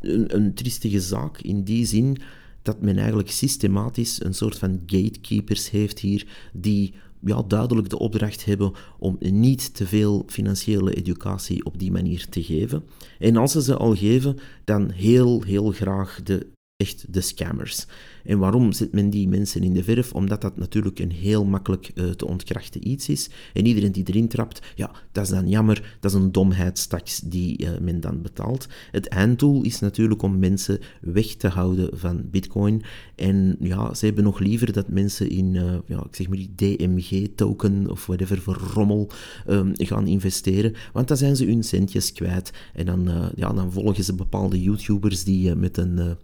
een, 0.00 0.36
een 0.36 0.54
triestige 0.54 1.00
zaak 1.00 1.40
in 1.40 1.62
die 1.62 1.86
zin 1.86 2.16
dat 2.64 2.80
men 2.80 2.96
eigenlijk 2.98 3.30
systematisch 3.30 4.22
een 4.22 4.34
soort 4.34 4.58
van 4.58 4.82
gatekeepers 4.86 5.70
heeft 5.70 5.98
hier 5.98 6.26
die 6.52 6.94
ja, 7.24 7.42
duidelijk 7.48 7.88
de 7.88 7.98
opdracht 7.98 8.44
hebben 8.44 8.72
om 8.98 9.16
niet 9.18 9.74
te 9.74 9.86
veel 9.86 10.22
financiële 10.26 10.94
educatie 10.94 11.64
op 11.64 11.78
die 11.78 11.92
manier 11.92 12.26
te 12.28 12.42
geven. 12.42 12.84
En 13.18 13.36
als 13.36 13.52
ze 13.52 13.62
ze 13.62 13.76
al 13.76 13.94
geven, 13.94 14.38
dan 14.64 14.90
heel, 14.90 15.42
heel 15.42 15.70
graag 15.70 16.20
de 16.22 16.52
echt 16.76 17.12
de 17.12 17.20
scammers. 17.20 17.86
En 18.24 18.38
waarom 18.38 18.72
zet 18.72 18.92
men 18.92 19.10
die 19.10 19.28
mensen 19.28 19.62
in 19.62 19.72
de 19.72 19.84
verf? 19.84 20.12
Omdat 20.12 20.40
dat 20.40 20.56
natuurlijk 20.56 20.98
een 20.98 21.10
heel 21.10 21.44
makkelijk 21.44 21.90
uh, 21.94 22.10
te 22.10 22.26
ontkrachten 22.26 22.88
iets 22.88 23.08
is. 23.08 23.30
En 23.52 23.66
iedereen 23.66 23.92
die 23.92 24.04
erin 24.06 24.28
trapt, 24.28 24.60
ja, 24.74 24.90
dat 25.12 25.24
is 25.24 25.30
dan 25.30 25.48
jammer. 25.48 25.96
Dat 26.00 26.10
is 26.10 26.16
een 26.16 26.32
domheidstaks 26.32 27.20
die 27.20 27.62
uh, 27.62 27.78
men 27.80 28.00
dan 28.00 28.22
betaalt. 28.22 28.66
Het 28.90 29.08
einddoel 29.08 29.62
is 29.62 29.80
natuurlijk 29.80 30.22
om 30.22 30.38
mensen 30.38 30.80
weg 31.00 31.26
te 31.26 31.48
houden 31.48 31.98
van 31.98 32.30
bitcoin. 32.30 32.82
En 33.14 33.56
ja, 33.60 33.94
ze 33.94 34.04
hebben 34.04 34.24
nog 34.24 34.38
liever 34.38 34.72
dat 34.72 34.88
mensen 34.88 35.30
in, 35.30 35.54
uh, 35.54 35.74
ja, 35.86 36.04
ik 36.04 36.16
zeg 36.16 36.28
maar 36.28 36.38
die 36.38 36.76
DMG-token 36.76 37.90
of 37.90 38.06
whatever 38.06 38.40
voor 38.40 38.70
rommel 38.74 39.10
um, 39.48 39.72
gaan 39.74 40.06
investeren. 40.06 40.74
Want 40.92 41.08
dan 41.08 41.16
zijn 41.16 41.36
ze 41.36 41.44
hun 41.44 41.64
centjes 41.64 42.12
kwijt. 42.12 42.52
En 42.74 42.86
dan, 42.86 43.32
ja, 43.34 43.52
dan 43.52 43.72
volgen 43.72 44.04
ze 44.04 44.14
bepaalde 44.14 44.62
YouTubers 44.62 45.24
die 45.24 45.54
met 45.54 45.76
een 45.76 46.16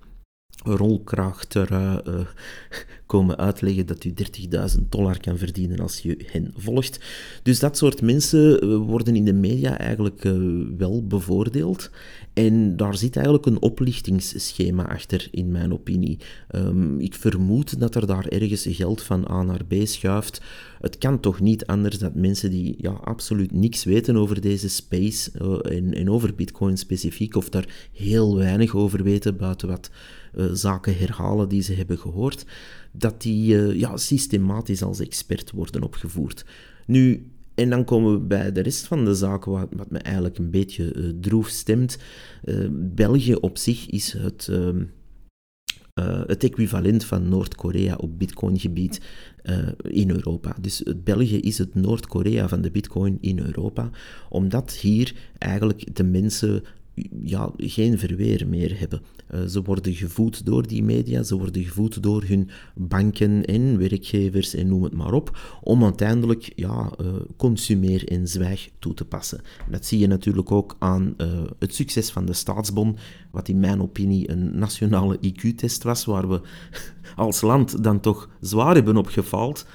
rolkracht 0.65 1.55
er 1.55 1.71
uh, 1.73 2.21
komen 3.07 3.39
uitleggen 3.39 3.87
dat 3.87 4.05
u 4.05 4.13
30.000 4.79 4.89
dollar 4.89 5.21
kan 5.21 5.39
verdienen 5.39 5.81
als 5.81 5.99
je 5.99 6.25
hen 6.27 6.53
volgt. 6.57 7.01
Dus 7.43 7.59
dat 7.59 7.77
soort 7.77 8.03
mensen 8.03 8.61
eh, 8.61 8.77
worden 8.77 9.17
in 9.17 9.25
de 9.25 9.33
media 9.33 9.79
eigenlijk 9.79 10.23
wel 10.77 11.07
bevoordeeld. 11.07 11.91
En 12.33 12.77
daar 12.77 12.97
zit 12.97 13.17
eigenlijk 13.17 13.47
een 13.47 13.63
oplichtingsschema 13.63 14.89
achter, 14.89 15.29
in 15.31 15.51
mijn 15.51 15.73
opinie. 15.73 16.19
Um, 16.55 17.01
ik 17.01 17.15
vermoed 17.15 17.81
dat 17.81 17.95
er 17.95 18.07
daar 18.07 18.27
ergens 18.27 18.67
geld 18.71 19.03
van 19.03 19.31
A 19.31 19.43
naar 19.43 19.65
B 19.65 19.75
schuift. 19.83 20.41
Het 20.81 20.99
kan 20.99 21.21
toch 21.21 21.41
niet 21.41 21.67
anders 21.67 21.99
dat 21.99 22.15
mensen 22.15 22.51
die 22.51 22.75
ja, 22.79 22.91
absoluut 22.91 23.53
niks 23.53 23.85
weten 23.85 24.17
over 24.17 24.41
deze 24.41 24.69
space 24.69 25.31
en, 25.63 25.95
en 25.95 26.11
over 26.11 26.35
Bitcoin 26.35 26.77
specifiek, 26.77 27.37
of 27.37 27.49
daar 27.49 27.89
heel 27.93 28.37
weinig 28.37 28.75
over 28.75 29.03
weten 29.03 29.37
buiten 29.37 29.69
wat 29.69 29.91
zaken 30.53 30.97
herhalen 30.97 31.49
die 31.49 31.63
ze 31.63 31.73
hebben 31.73 31.99
gehoord, 31.99 32.47
dat 32.93 33.23
die 33.23 33.55
uh, 33.55 33.75
ja, 33.75 33.97
systematisch 33.97 34.83
als 34.83 35.01
expert 35.01 35.51
worden 35.51 35.83
opgevoerd. 35.83 36.45
Nu, 36.87 37.31
en 37.55 37.71
dan 37.71 37.85
komen 37.85 38.13
we 38.13 38.19
bij 38.19 38.53
de 38.53 38.61
rest 38.61 38.87
van 38.87 39.05
de 39.05 39.15
zaken, 39.15 39.53
wat, 39.53 39.69
wat 39.77 39.91
me 39.91 39.99
eigenlijk 39.99 40.39
een 40.39 40.51
beetje 40.51 40.95
uh, 40.95 41.13
droef 41.21 41.49
stemt. 41.49 41.99
België 42.71 43.35
op 43.35 43.59
zich 43.59 43.87
is 43.87 44.13
het, 44.13 44.49
ehm, 44.51 44.85
het 46.27 46.45
equivalent 46.45 47.05
van 47.05 47.29
Noord-Korea 47.29 47.95
op 47.95 48.19
bitcoingebied 48.19 49.01
in 49.83 50.11
Europa. 50.11 50.57
Dus 50.61 50.83
België 51.05 51.41
is 51.41 51.59
het 51.59 51.75
Noord-Korea 51.75 52.49
van 52.49 52.61
de 52.61 52.71
bitcoin 52.71 53.19
in 53.21 53.39
Europa, 53.39 53.91
omdat 54.29 54.73
hier 54.73 55.15
eigenlijk 55.39 55.97
de 55.97 56.05
mensen 56.05 56.65
ja, 57.23 57.51
geen 57.57 57.99
verweer 57.99 58.49
meer 58.49 58.79
hebben. 58.79 59.03
Uh, 59.35 59.41
ze 59.45 59.63
worden 59.63 59.95
gevoed 59.95 60.47
door 60.47 60.67
die 60.67 60.83
media, 60.83 61.23
ze 61.23 61.39
worden 61.39 61.65
gevoed 61.65 62.03
door 62.03 62.25
hun 62.27 62.51
banken 62.75 63.45
en 63.45 63.79
werkgevers 63.79 64.55
en 64.55 64.69
noem 64.69 64.83
het 64.83 64.93
maar 64.93 65.13
op, 65.13 65.59
om 65.63 65.85
uiteindelijk 65.85 66.53
ja, 66.55 66.93
uh, 67.01 67.07
consumeer 67.37 68.09
en 68.09 68.29
zwijg 68.29 68.71
toe 68.79 68.95
te 68.95 69.05
passen. 69.05 69.41
Dat 69.71 69.87
zie 69.87 69.99
je 69.99 70.07
natuurlijk 70.07 70.51
ook 70.51 70.77
aan 70.79 71.15
uh, 71.17 71.27
het 71.59 71.75
succes 71.75 72.11
van 72.11 72.25
de 72.27 72.33
staatsbon, 72.33 72.97
wat 73.31 73.49
in 73.49 73.61
mijn 73.61 73.83
opinie 73.83 74.31
een 74.31 74.59
nationale 74.59 75.19
IQ-test 75.21 75.83
was, 75.83 76.05
waar 76.05 76.29
we 76.29 76.41
als 77.17 77.41
land 77.41 77.85
dan 77.85 78.01
toch 78.01 78.29
zwaar 78.41 78.75
hebben 78.75 78.97
opgefaald. 78.97 79.67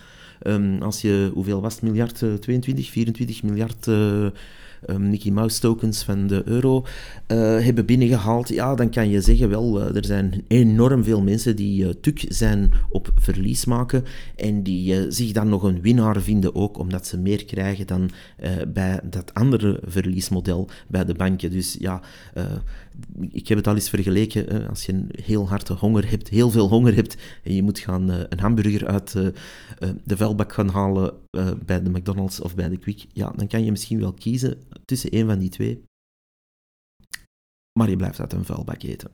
Um, 0.47 0.81
als 0.81 1.01
je, 1.01 1.31
hoeveel 1.33 1.61
was 1.61 1.73
het, 1.73 1.83
miljard, 1.83 2.17
22, 2.39 2.89
24 2.89 3.43
miljard 3.43 3.87
um, 4.89 5.09
Mickey 5.09 5.31
Mouse 5.31 5.59
tokens 5.59 6.03
van 6.03 6.27
de 6.27 6.41
euro 6.45 6.85
uh, 7.27 7.37
hebben 7.37 7.85
binnengehaald, 7.85 8.49
ja, 8.49 8.75
dan 8.75 8.89
kan 8.89 9.09
je 9.09 9.21
zeggen, 9.21 9.49
wel, 9.49 9.81
uh, 9.81 9.95
er 9.95 10.05
zijn 10.05 10.43
enorm 10.47 11.03
veel 11.03 11.21
mensen 11.21 11.55
die 11.55 11.83
uh, 11.83 11.89
tuk 12.01 12.25
zijn 12.27 12.71
op 12.89 13.11
verlies 13.15 13.65
maken 13.65 14.03
en 14.35 14.63
die 14.63 15.11
zich 15.11 15.31
dan 15.31 15.49
nog 15.49 15.63
een 15.63 15.81
winnaar 15.81 16.21
vinden 16.21 16.55
ook, 16.55 16.77
omdat 16.77 17.07
ze 17.07 17.17
meer 17.17 17.45
krijgen 17.45 17.87
dan 17.87 18.09
bij 18.67 18.99
dat 19.03 19.33
andere 19.33 19.79
verliesmodel 19.85 20.69
bij 20.87 21.05
de 21.05 21.13
banken. 21.13 21.51
Dus 21.51 21.75
ja, 21.79 22.01
ik 23.31 23.47
heb 23.47 23.57
het 23.57 23.67
al 23.67 23.75
eens 23.75 23.89
vergeleken, 23.89 24.67
als 24.69 24.85
je 24.85 24.93
een 24.93 25.09
heel 25.23 25.47
harde 25.47 25.73
honger 25.73 26.09
hebt, 26.09 26.29
heel 26.29 26.51
veel 26.51 26.67
honger 26.67 26.95
hebt, 26.95 27.17
en 27.43 27.55
je 27.55 27.63
moet 27.63 27.79
gaan 27.79 28.09
een 28.09 28.39
hamburger 28.39 28.87
uit 28.87 29.15
de 30.03 30.17
vuilbak 30.17 30.53
gaan 30.53 30.69
halen 30.69 31.13
eh, 31.35 31.53
bij 31.65 31.81
de 31.81 31.89
McDonald's 31.89 32.39
of 32.39 32.55
bij 32.55 32.69
de 32.69 32.77
Quick, 32.77 33.05
ja, 33.13 33.31
dan 33.31 33.47
kan 33.47 33.63
je 33.63 33.71
misschien 33.71 33.99
wel 33.99 34.13
kiezen 34.13 34.63
tussen 34.85 35.15
een 35.15 35.25
van 35.25 35.39
die 35.39 35.49
twee. 35.49 35.83
Maar 37.79 37.89
je 37.89 37.95
blijft 37.95 38.19
uit 38.19 38.33
een 38.33 38.45
vuilbak 38.45 38.83
eten. 38.83 39.11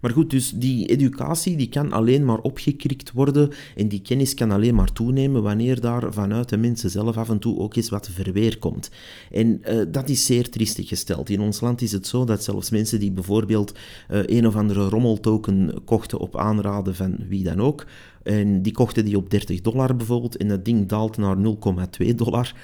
Maar 0.00 0.10
goed, 0.10 0.30
dus 0.30 0.50
die 0.50 0.86
educatie 0.86 1.56
die 1.56 1.68
kan 1.68 1.92
alleen 1.92 2.24
maar 2.24 2.38
opgekrikt 2.38 3.12
worden 3.12 3.50
en 3.76 3.88
die 3.88 4.00
kennis 4.00 4.34
kan 4.34 4.50
alleen 4.50 4.74
maar 4.74 4.92
toenemen 4.92 5.42
wanneer 5.42 5.80
daar 5.80 6.12
vanuit 6.12 6.48
de 6.48 6.56
mensen 6.56 6.90
zelf 6.90 7.16
af 7.16 7.28
en 7.28 7.38
toe 7.38 7.58
ook 7.58 7.76
eens 7.76 7.88
wat 7.88 8.10
verweer 8.12 8.58
komt. 8.58 8.90
En 9.30 9.60
uh, 9.68 9.82
dat 9.88 10.08
is 10.08 10.26
zeer 10.26 10.50
triestig 10.50 10.88
gesteld. 10.88 11.30
In 11.30 11.40
ons 11.40 11.60
land 11.60 11.82
is 11.82 11.92
het 11.92 12.06
zo 12.06 12.24
dat 12.24 12.44
zelfs 12.44 12.70
mensen 12.70 13.00
die 13.00 13.12
bijvoorbeeld 13.12 13.72
uh, 14.10 14.20
een 14.24 14.46
of 14.46 14.56
andere 14.56 14.88
rommeltoken 14.88 15.84
kochten 15.84 16.18
op 16.18 16.36
aanraden 16.36 16.94
van 16.94 17.16
wie 17.28 17.44
dan 17.44 17.60
ook, 17.60 17.86
en 18.28 18.62
die 18.62 18.72
kochten 18.72 19.04
die 19.04 19.16
op 19.16 19.30
30 19.30 19.60
dollar 19.60 19.96
bijvoorbeeld 19.96 20.36
en 20.36 20.48
dat 20.48 20.64
ding 20.64 20.88
daalt 20.88 21.16
naar 21.16 21.36
0,2 21.36 22.14
dollar, 22.14 22.54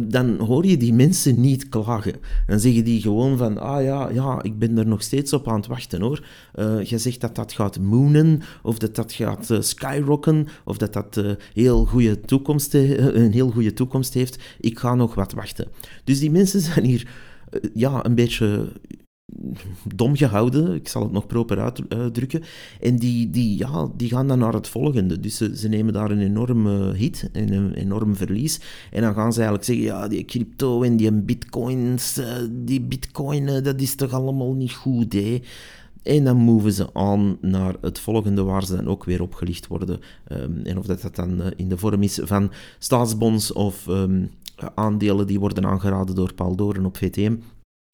dan 0.00 0.38
hoor 0.38 0.66
je 0.66 0.76
die 0.76 0.92
mensen 0.92 1.40
niet 1.40 1.68
klagen. 1.68 2.14
Dan 2.46 2.60
zeggen 2.60 2.84
die 2.84 3.00
gewoon 3.00 3.36
van, 3.36 3.58
ah 3.58 3.82
ja, 3.82 4.10
ja, 4.10 4.42
ik 4.42 4.58
ben 4.58 4.78
er 4.78 4.86
nog 4.86 5.02
steeds 5.02 5.32
op 5.32 5.48
aan 5.48 5.56
het 5.56 5.66
wachten 5.66 6.00
hoor. 6.00 6.24
Uh, 6.54 6.82
je 6.82 6.98
zegt 6.98 7.20
dat 7.20 7.34
dat 7.34 7.52
gaat 7.52 7.80
moonen, 7.80 8.40
of 8.62 8.78
dat 8.78 8.94
dat 8.94 9.12
gaat 9.12 9.50
uh, 9.50 10.40
of 10.64 10.76
dat 10.76 10.92
dat 10.92 11.22
heel 11.52 11.84
goede 11.84 12.20
toekomst, 12.20 12.74
een 12.74 13.32
heel 13.32 13.50
goede 13.50 13.72
toekomst 13.72 14.14
heeft. 14.14 14.42
Ik 14.60 14.78
ga 14.78 14.94
nog 14.94 15.14
wat 15.14 15.32
wachten. 15.32 15.68
Dus 16.04 16.18
die 16.18 16.30
mensen 16.30 16.60
zijn 16.60 16.84
hier 16.84 17.08
ja, 17.74 18.04
een 18.04 18.14
beetje 18.14 18.72
dom 19.94 20.16
gehouden, 20.16 20.74
ik 20.74 20.88
zal 20.88 21.02
het 21.02 21.12
nog 21.12 21.26
proper 21.26 21.58
uitdrukken. 21.88 22.42
En 22.80 22.96
die, 22.96 23.30
die, 23.30 23.58
ja, 23.58 23.88
die 23.96 24.08
gaan 24.08 24.28
dan 24.28 24.38
naar 24.38 24.52
het 24.52 24.68
volgende. 24.68 25.20
Dus 25.20 25.36
ze, 25.36 25.68
nemen 25.68 25.92
daar 25.92 26.10
een 26.10 26.20
enorme 26.20 26.94
hit, 26.94 27.30
een 27.32 27.72
enorm 27.72 28.16
verlies. 28.16 28.60
En 28.90 29.02
dan 29.02 29.14
gaan 29.14 29.32
ze 29.32 29.38
eigenlijk 29.38 29.68
zeggen, 29.68 29.84
ja, 29.84 30.08
die 30.08 30.24
crypto 30.24 30.82
en 30.82 30.96
die 30.96 31.12
bitcoins, 31.12 32.18
eh, 32.18 32.26
die 32.50 32.80
bitcoin, 32.80 33.48
eh, 33.48 33.62
dat 33.62 33.80
is 33.80 33.94
toch 33.94 34.12
allemaal 34.12 34.54
niet 34.54 34.72
goed, 34.72 35.12
hè? 35.12 35.40
En 36.02 36.24
dan 36.24 36.36
moven 36.36 36.72
ze 36.72 36.94
aan 36.94 37.38
naar 37.40 37.74
het 37.80 37.98
volgende, 37.98 38.42
waar 38.42 38.64
ze 38.64 38.76
dan 38.76 38.88
ook 38.88 39.04
weer 39.04 39.22
opgelicht 39.22 39.66
worden. 39.66 40.00
Um, 40.32 40.60
en 40.64 40.78
of 40.78 40.86
dat, 40.86 41.02
dat 41.02 41.16
dan 41.16 41.42
eh, 41.42 41.50
in 41.56 41.68
de 41.68 41.78
vorm 41.78 42.02
is 42.02 42.20
van 42.22 42.50
staatsbonds 42.78 43.52
of 43.52 43.86
um, 43.86 44.30
aandelen 44.74 45.26
die 45.26 45.40
worden 45.40 45.66
aangeraden 45.66 46.14
door 46.14 46.34
Paul 46.34 46.56
Doren 46.56 46.84
op 46.84 46.96
VTM. 46.96 47.36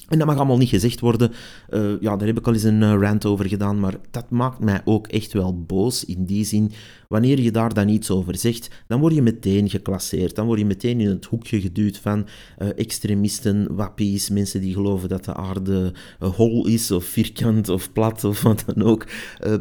En 0.09 0.19
dat 0.19 0.27
mag 0.27 0.37
allemaal 0.37 0.59
niet 0.59 0.69
gezegd 0.69 1.01
worden. 1.01 1.33
Uh, 1.71 2.01
ja, 2.01 2.17
daar 2.17 2.27
heb 2.27 2.39
ik 2.39 2.47
al 2.47 2.53
eens 2.53 2.63
een 2.63 2.83
uh, 2.83 2.95
rant 3.01 3.27
over 3.27 3.49
gedaan, 3.49 3.81
maar 3.81 3.95
dat 4.11 4.31
maakt 4.31 4.59
mij 4.59 4.81
ook 4.85 5.07
echt 5.07 5.33
wel 5.33 5.63
boos 5.65 6.05
in 6.05 6.25
die 6.25 6.45
zin. 6.45 6.73
Wanneer 7.09 7.41
je 7.41 7.51
daar 7.51 7.75
dan 7.75 7.89
iets 7.89 8.11
over 8.11 8.37
zegt, 8.37 8.71
dan 8.87 9.01
word 9.01 9.15
je 9.15 9.23
meteen 9.23 9.71
geclasseerd. 9.71 10.35
Dan 10.37 10.47
word 10.47 10.59
je 10.59 10.65
meteen 10.65 11.01
in 11.01 11.09
het 11.09 11.25
hoekje 11.25 11.61
geduwd 11.61 11.99
van 11.99 12.27
uh, 12.59 12.69
extremisten, 12.77 13.75
wappies, 13.75 14.31
mensen 14.31 14.61
die 14.61 14.73
geloven 14.73 15.09
dat 15.09 15.25
de 15.25 15.35
aarde 15.35 15.93
hol 16.19 16.67
is 16.67 16.91
of 16.91 17.05
vierkant 17.05 17.69
of 17.69 17.93
plat 17.93 18.25
of 18.25 18.43
wat 18.43 18.65
dan 18.67 18.85
ook. 18.85 19.07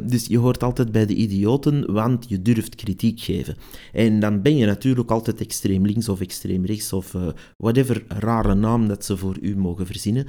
dus 0.01 0.25
je 0.25 0.37
hoort 0.37 0.63
altijd 0.63 0.91
bij 0.91 1.05
de 1.05 1.15
idioten, 1.15 1.93
want 1.93 2.25
je 2.29 2.41
durft 2.41 2.75
kritiek 2.75 3.19
geven. 3.19 3.55
En 3.91 4.19
dan 4.19 4.41
ben 4.41 4.57
je 4.57 4.65
natuurlijk 4.65 5.11
altijd 5.11 5.41
extreem 5.41 5.85
links 5.85 6.09
of 6.09 6.21
extreem 6.21 6.65
rechts 6.65 6.93
of 6.93 7.15
whatever 7.57 8.03
rare 8.07 8.53
naam 8.53 8.87
dat 8.87 9.05
ze 9.05 9.17
voor 9.17 9.37
u 9.41 9.57
mogen 9.57 9.85
verzinnen. 9.85 10.27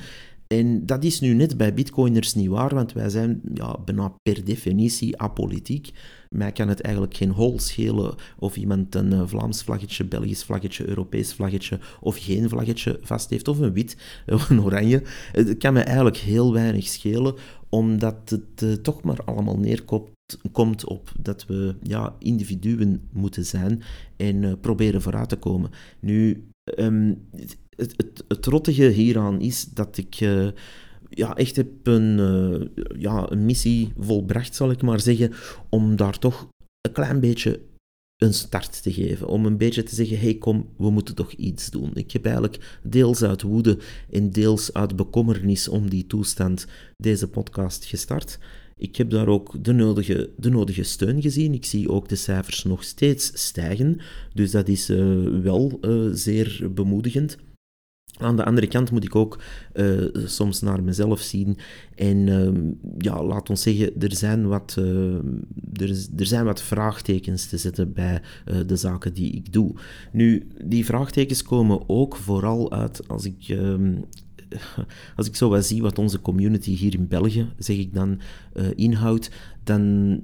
En 0.59 0.87
dat 0.87 1.05
is 1.05 1.21
nu 1.21 1.35
net 1.35 1.57
bij 1.57 1.75
bitcoiners 1.75 2.35
niet 2.35 2.49
waar, 2.49 2.75
want 2.75 2.93
wij 2.93 3.09
zijn 3.09 3.41
ja, 3.55 3.79
bijna 3.85 4.15
per 4.23 4.45
definitie 4.45 5.19
apolitiek. 5.19 5.91
Mij 6.31 6.53
kan 6.53 6.69
het 6.69 6.81
eigenlijk 6.81 7.17
geen 7.17 7.31
hol 7.31 7.59
schelen 7.59 8.15
of 8.39 8.57
iemand 8.57 8.95
een 8.95 9.13
eh, 9.13 9.23
Vlaams 9.27 9.63
vlaggetje, 9.63 10.05
Belgisch 10.05 10.45
vlaggetje, 10.45 10.89
Europees 10.89 11.33
vlaggetje 11.33 11.79
of 12.01 12.17
geen 12.19 12.49
vlaggetje 12.49 12.99
vast 13.03 13.31
heeft, 13.31 13.49
of 13.49 13.59
een 13.59 13.73
wit 13.73 13.97
of 14.27 14.51
een 14.51 14.63
oranje. 14.63 15.03
Het 15.33 15.59
kan 15.59 15.73
me 15.73 15.81
eigenlijk 15.81 16.17
heel 16.17 16.53
weinig 16.53 16.87
schelen, 16.87 17.35
omdat 17.69 18.17
het 18.25 18.63
uh, 18.63 18.73
toch 18.73 19.03
maar 19.03 19.25
allemaal 19.25 19.59
neerkomt 19.59 20.13
komt 20.53 20.85
op 20.85 21.13
dat 21.21 21.47
we 21.47 21.75
ja, 21.83 22.15
individuen 22.19 23.09
moeten 23.13 23.45
zijn 23.45 23.83
en 24.17 24.43
uh, 24.43 24.53
proberen 24.61 25.03
vooruit 25.03 25.29
te 25.29 25.37
komen. 25.37 25.71
Nu, 26.01 26.45
um, 26.79 27.29
het, 27.77 28.25
het, 28.29 28.47
rottige 28.47 28.85
hieraan 28.85 29.41
is 29.41 29.65
dat 29.65 29.97
ik 29.97 30.21
uh, 30.21 30.49
ja, 31.09 31.37
echt 31.37 31.57
heb 31.57 31.69
een, 31.83 32.19
uh, 32.19 32.85
ja, 33.01 33.31
een 33.31 33.45
missie 33.45 33.93
volbracht, 33.99 34.55
zal 34.55 34.71
ik 34.71 34.83
maar 34.83 35.01
zeggen, 35.01 35.33
om 35.69 35.97
daar 35.97 36.19
toch 36.19 36.49
een 36.81 36.93
klein 36.93 37.21
beetje 37.21 37.61
een 38.17 38.35
start 38.35 38.83
te 38.83 38.93
geven. 38.93 39.29
Om 39.29 39.47
een 39.47 39.57
beetje 39.57 39.83
te 39.83 39.95
zeggen, 39.95 40.19
hey 40.19 40.35
kom, 40.35 40.69
we 40.77 40.91
moeten 40.91 41.15
toch 41.15 41.33
iets 41.33 41.71
doen. 41.71 41.91
Ik 41.95 42.11
heb 42.11 42.25
eigenlijk 42.25 42.79
deels 42.83 43.23
uit 43.23 43.43
woede 43.43 43.79
en 44.11 44.31
deels 44.31 44.73
uit 44.73 44.97
bekommernis 44.97 45.69
om 45.69 45.91
die 45.91 46.07
toestand 46.07 46.67
deze 46.97 47.29
podcast 47.29 47.85
gestart. 47.85 48.39
Ik 48.77 48.97
heb 48.97 49.11
daar 49.11 49.29
ook 49.29 49.65
de 49.65 49.73
nodige, 49.73 50.31
de 50.37 50.51
nodige 50.51 50.83
steun 50.83 51.23
gezien. 51.23 51.55
Ik 51.55 51.65
zie 51.65 51.89
ook 51.89 52.09
de 52.09 52.17
cijfers 52.17 52.65
nog 52.65 52.85
steeds 52.85 53.31
stijgen. 53.35 54.01
Dus 54.33 54.51
dat 54.51 54.69
is 54.69 54.91
uh, 54.91 55.41
wel 55.43 55.81
zeer 56.13 56.71
bemoedigend. 56.75 57.37
Aan 58.19 58.37
de 58.37 58.45
andere 58.45 58.67
kant 58.67 58.91
moet 58.91 59.05
ik 59.05 59.15
ook 59.15 59.39
uh, 59.75 60.09
soms 60.27 60.61
naar 60.61 60.83
mezelf 60.83 61.21
zien. 61.21 61.59
En 61.95 62.27
uh, 62.27 62.73
ja, 62.99 63.25
laat 63.25 63.51
ons 63.51 63.63
zeggen, 63.63 64.01
er 64.01 64.15
zijn 64.15 64.49
wat, 64.49 64.77
uh, 64.79 65.15
er, 65.73 66.07
er, 66.17 66.27
zijn 66.27 66.45
wat 66.45 66.63
vraagtekens 66.63 67.47
te 67.47 67.57
zetten 67.57 67.93
bij 67.93 68.23
de 68.67 68.77
zaken 68.77 69.15
die 69.15 69.33
ik 69.33 69.53
doe. 69.53 69.75
Nu, 70.13 70.47
die 70.65 70.85
vraagtekens 70.85 71.43
komen 71.43 71.89
ook 71.89 72.17
vooral 72.17 72.73
uit 72.73 73.09
als 73.09 73.25
ik 73.25 73.49
ehm, 73.49 73.93
als 75.17 75.27
ik 75.27 75.37
zo 75.37 75.49
wat 75.49 75.67
zie 75.67 75.83
wat 75.83 75.99
onze 75.99 76.21
community 76.21 76.77
hier 76.77 76.95
in 76.95 77.09
België, 77.09 77.49
zeg 77.59 77.77
ik 77.77 77.95
dan, 77.95 78.21
uh, 78.55 78.67
inhoudt, 78.75 79.31
dan 79.63 79.81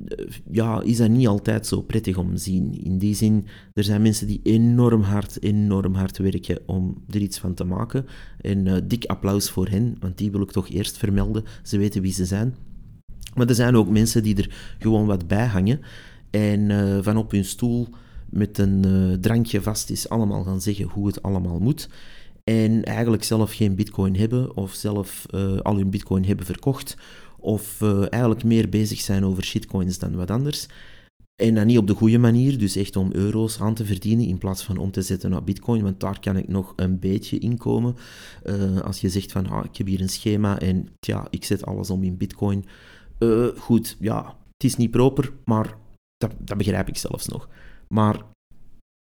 uh, 0.07 0.27
ja, 0.51 0.83
is 0.83 0.97
dat 0.97 1.09
niet 1.09 1.27
altijd 1.27 1.67
zo 1.67 1.83
prettig 1.83 2.17
om 2.17 2.35
te 2.35 2.41
zien. 2.41 2.85
In 2.85 2.99
die 2.99 3.15
zin, 3.15 3.47
er 3.75 3.85
zijn 3.85 4.03
mensen 4.03 4.27
die 4.27 4.41
enorm 4.43 5.03
hard, 5.03 5.43
enorm 5.43 5.95
hard 5.95 6.19
werken 6.19 6.59
om 6.67 7.03
er 7.11 7.21
iets 7.21 7.39
van 7.39 7.55
te 7.55 7.65
maken. 7.65 8.07
En 8.41 8.67
uh, 8.67 8.77
dik 8.85 9.05
applaus 9.05 9.51
voor 9.51 9.69
hen, 9.69 9.97
want 10.01 10.19
die 10.19 10.31
wil 10.31 10.43
ik 10.43 10.51
toch 10.51 10.69
eerst 10.69 10.97
vermelden. 10.97 11.45
Ze 11.63 11.79
weten 11.79 12.03
wie 12.03 12.13
ze 12.13 12.25
zijn. 12.25 12.55
Maar 13.35 13.49
er 13.49 13.55
zijn 13.55 13.77
ook 13.77 13.89
mensen 13.89 14.23
die 14.23 14.37
er 14.37 14.75
gewoon 14.79 15.07
wat 15.07 15.29
bij 15.29 15.47
hangen 15.47 15.81
en 16.31 16.71
van 17.05 17.17
op 17.17 17.31
hun 17.31 17.45
stoel 17.45 17.89
met 18.31 18.59
een 18.59 19.19
drankje 19.21 19.63
vast 19.63 19.91
is 19.91 20.09
allemaal 20.09 20.45
gaan 20.45 20.61
zeggen 20.61 20.85
hoe 20.85 21.07
het 21.07 21.23
allemaal 21.23 21.59
moet 21.59 21.89
en 22.45 22.85
eigenlijk 22.85 23.25
zelf 23.25 23.53
geen 23.53 23.75
bitcoin 23.75 24.17
hebben 24.17 24.57
of 24.57 24.73
zelf 24.75 25.27
uh, 25.35 25.59
al 25.61 25.77
hun 25.77 25.91
bitcoin 25.91 26.25
hebben 26.25 26.47
verkocht 26.47 26.97
of 27.39 27.81
uh, 27.81 28.07
eigenlijk 28.11 28.45
meer 28.45 28.69
bezig 28.69 29.01
zijn 29.01 29.25
over 29.25 29.45
shitcoins 29.45 29.99
dan 29.99 30.17
wat 30.17 30.31
anders. 30.31 30.67
En 31.43 31.55
dan 31.55 31.67
niet 31.67 31.79
op 31.79 31.87
de 31.87 31.95
goede 31.95 32.19
manier, 32.19 32.59
dus 32.59 32.77
echt 32.77 32.97
om 32.97 33.13
euro's 33.13 33.61
aan 33.61 33.75
te 33.75 33.85
verdienen 33.85 34.27
in 34.27 34.39
plaats 34.39 34.63
van 34.63 34.77
om 34.77 34.91
te 34.91 35.03
zetten 35.03 35.31
naar 35.31 35.45
bitcoin, 35.45 35.83
want 35.83 36.01
daar 36.01 36.21
kan 36.21 36.37
ik 36.37 36.49
nog 36.49 36.73
een 36.77 36.99
beetje 36.99 37.39
inkomen. 37.39 37.97
Uh, 38.45 38.81
als 38.81 39.01
je 39.01 39.09
zegt 39.09 39.33
van, 39.33 39.47
ah, 39.47 39.65
ik 39.65 39.77
heb 39.77 39.87
hier 39.87 40.01
een 40.01 40.09
schema 40.09 40.59
en 40.59 40.89
tja, 40.99 41.27
ik 41.31 41.45
zet 41.45 41.67
alles 41.67 41.91
om 41.91 42.03
in 42.03 42.17
bitcoin. 42.17 42.65
goed, 43.57 43.97
ja, 44.01 44.37
het 44.53 44.65
is 44.65 44.77
niet 44.77 44.91
proper, 44.91 45.33
maar 45.45 45.77
dat, 46.17 46.33
dat 46.39 46.57
begrijp 46.57 46.89
ik 46.89 46.97
zelfs 46.97 47.29
nog. 47.29 47.49
Maar 47.89 48.23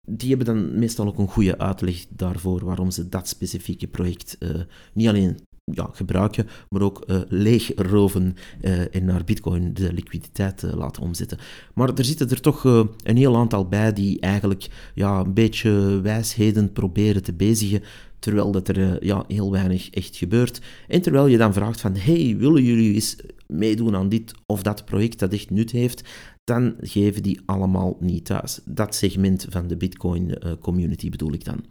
die 0.05 0.29
hebben 0.29 0.45
dan 0.47 0.79
meestal 0.79 1.07
ook 1.07 1.17
een 1.17 1.27
goede 1.27 1.57
uitleg 1.57 2.05
daarvoor 2.09 2.65
waarom 2.65 2.91
ze 2.91 3.09
dat 3.09 3.27
specifieke 3.27 3.87
project 3.87 4.35
uh, 4.39 4.49
niet 4.93 5.07
alleen 5.07 5.37
ja, 5.71 5.89
gebruiken, 5.91 6.47
maar 6.69 6.81
ook 6.81 7.03
uh, 7.07 7.21
leegroven 7.27 8.35
uh, 8.61 8.95
en 8.95 9.05
naar 9.05 9.23
bitcoin 9.23 9.73
de 9.73 9.93
liquiditeit 9.93 10.61
laten 10.61 11.01
omzetten. 11.01 11.37
Maar 11.73 11.93
er 11.93 12.05
zitten 12.05 12.29
er 12.29 12.41
toch 12.41 12.63
een 12.63 13.17
heel 13.17 13.37
aantal 13.37 13.67
bij 13.67 13.93
die 13.93 14.19
eigenlijk 14.19 14.67
ja, 14.93 15.19
een 15.19 15.33
beetje 15.33 16.01
wijsheden 16.01 16.71
proberen 16.73 17.23
te 17.23 17.33
bezigen, 17.33 17.83
terwijl 18.25 18.51
dat 18.51 18.67
er 18.67 19.05
ja, 19.05 19.23
heel 19.27 19.51
weinig 19.51 19.89
echt 19.89 20.15
gebeurt. 20.15 20.61
En 20.87 21.01
terwijl 21.01 21.27
je 21.27 21.37
dan 21.37 21.53
vraagt 21.53 21.81
van, 21.81 21.95
hey, 21.95 22.35
willen 22.37 22.63
jullie 22.63 22.93
eens 22.93 23.15
meedoen 23.47 23.95
aan 23.95 24.09
dit 24.09 24.33
of 24.45 24.63
dat 24.63 24.85
project 24.85 25.19
dat 25.19 25.33
echt 25.33 25.49
nut 25.49 25.71
heeft, 25.71 26.09
dan 26.43 26.75
geven 26.79 27.23
die 27.23 27.39
allemaal 27.45 27.97
niet 27.99 28.25
thuis. 28.25 28.59
Dat 28.65 28.95
segment 28.95 29.45
van 29.49 29.67
de 29.67 29.77
Bitcoin 29.77 30.29
uh, 30.29 30.51
community 30.59 31.09
bedoel 31.09 31.33
ik 31.33 31.43
dan. 31.43 31.63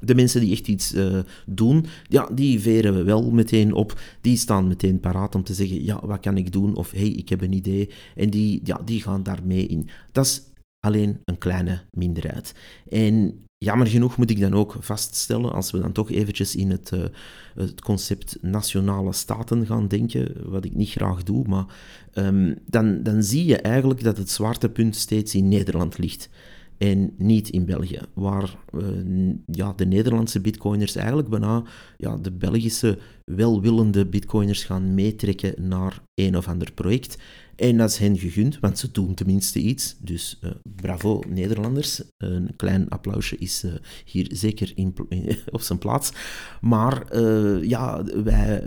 De 0.00 0.14
mensen 0.14 0.40
die 0.40 0.52
echt 0.52 0.68
iets 0.68 0.94
uh, 0.94 1.18
doen, 1.46 1.86
ja, 2.08 2.28
die 2.34 2.60
veren 2.60 2.94
we 2.94 3.02
wel 3.02 3.30
meteen 3.30 3.72
op. 3.72 4.00
Die 4.20 4.36
staan 4.36 4.68
meteen 4.68 5.00
paraat 5.00 5.34
om 5.34 5.42
te 5.42 5.54
zeggen, 5.54 5.84
ja, 5.84 6.06
wat 6.06 6.20
kan 6.20 6.36
ik 6.36 6.52
doen? 6.52 6.76
Of, 6.76 6.90
hey, 6.90 7.08
ik 7.08 7.28
heb 7.28 7.40
een 7.40 7.52
idee. 7.52 7.90
En 8.14 8.30
die, 8.30 8.60
ja, 8.64 8.80
die 8.84 9.02
gaan 9.02 9.22
daarmee 9.22 9.66
in. 9.66 9.88
Dat 10.12 10.24
is 10.24 10.42
alleen 10.86 11.20
een 11.24 11.38
kleine 11.38 11.82
minderheid. 11.90 12.54
En 12.88 13.45
jammer 13.58 13.86
genoeg 13.86 14.16
moet 14.16 14.30
ik 14.30 14.40
dan 14.40 14.54
ook 14.54 14.76
vaststellen, 14.80 15.52
als 15.52 15.70
we 15.70 15.78
dan 15.78 15.92
toch 15.92 16.10
eventjes 16.10 16.56
in 16.56 16.70
het, 16.70 16.90
uh, 16.94 17.04
het 17.54 17.80
concept 17.80 18.38
nationale 18.40 19.12
staten 19.12 19.66
gaan 19.66 19.88
denken, 19.88 20.50
wat 20.50 20.64
ik 20.64 20.74
niet 20.74 20.90
graag 20.90 21.22
doe, 21.22 21.48
maar 21.48 21.64
um, 22.14 22.58
dan, 22.66 23.02
dan 23.02 23.22
zie 23.22 23.44
je 23.44 23.56
eigenlijk 23.56 24.02
dat 24.02 24.16
het 24.16 24.30
zwaartepunt 24.30 24.96
steeds 24.96 25.34
in 25.34 25.48
Nederland 25.48 25.98
ligt. 25.98 26.28
En 26.78 27.12
niet 27.18 27.48
in 27.48 27.64
België. 27.64 28.00
Waar 28.14 28.56
ja, 29.46 29.72
de 29.72 29.86
Nederlandse 29.86 30.40
bitcoiners 30.40 30.96
eigenlijk 30.96 31.28
bijna 31.28 31.64
ja, 31.96 32.16
de 32.16 32.32
Belgische 32.32 32.98
welwillende 33.24 34.06
bitcoiners 34.06 34.64
gaan 34.64 34.94
meetrekken 34.94 35.68
naar 35.68 36.02
een 36.14 36.36
of 36.36 36.48
ander 36.48 36.72
project. 36.72 37.18
En 37.56 37.76
dat 37.76 37.90
is 37.90 37.98
hen 37.98 38.18
gegund, 38.18 38.58
want 38.60 38.78
ze 38.78 38.90
doen 38.90 39.14
tenminste 39.14 39.58
iets. 39.58 39.96
Dus 40.00 40.38
uh, 40.44 40.50
bravo 40.62 41.22
Nederlanders. 41.28 42.02
Een 42.16 42.50
klein 42.56 42.88
applausje 42.88 43.36
is 43.36 43.64
uh, 43.64 43.72
hier 44.04 44.28
zeker 44.32 44.72
in, 44.74 44.94
op 45.50 45.60
zijn 45.60 45.78
plaats. 45.78 46.12
Maar 46.60 47.20
ja, 47.64 48.04
wij 48.04 48.64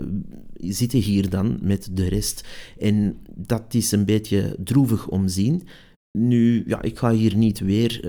zitten 0.54 0.98
hier 0.98 1.30
dan 1.30 1.58
met 1.62 1.88
de 1.92 2.08
rest. 2.08 2.48
En 2.78 3.16
dat 3.34 3.74
is 3.74 3.92
een 3.92 4.04
beetje 4.04 4.56
droevig 4.64 5.08
om 5.08 5.28
zien. 5.28 5.62
Nu, 6.18 6.62
ja, 6.66 6.82
ik 6.82 6.98
ga 6.98 7.10
hier 7.10 7.36
niet 7.36 7.58
weer 7.58 8.00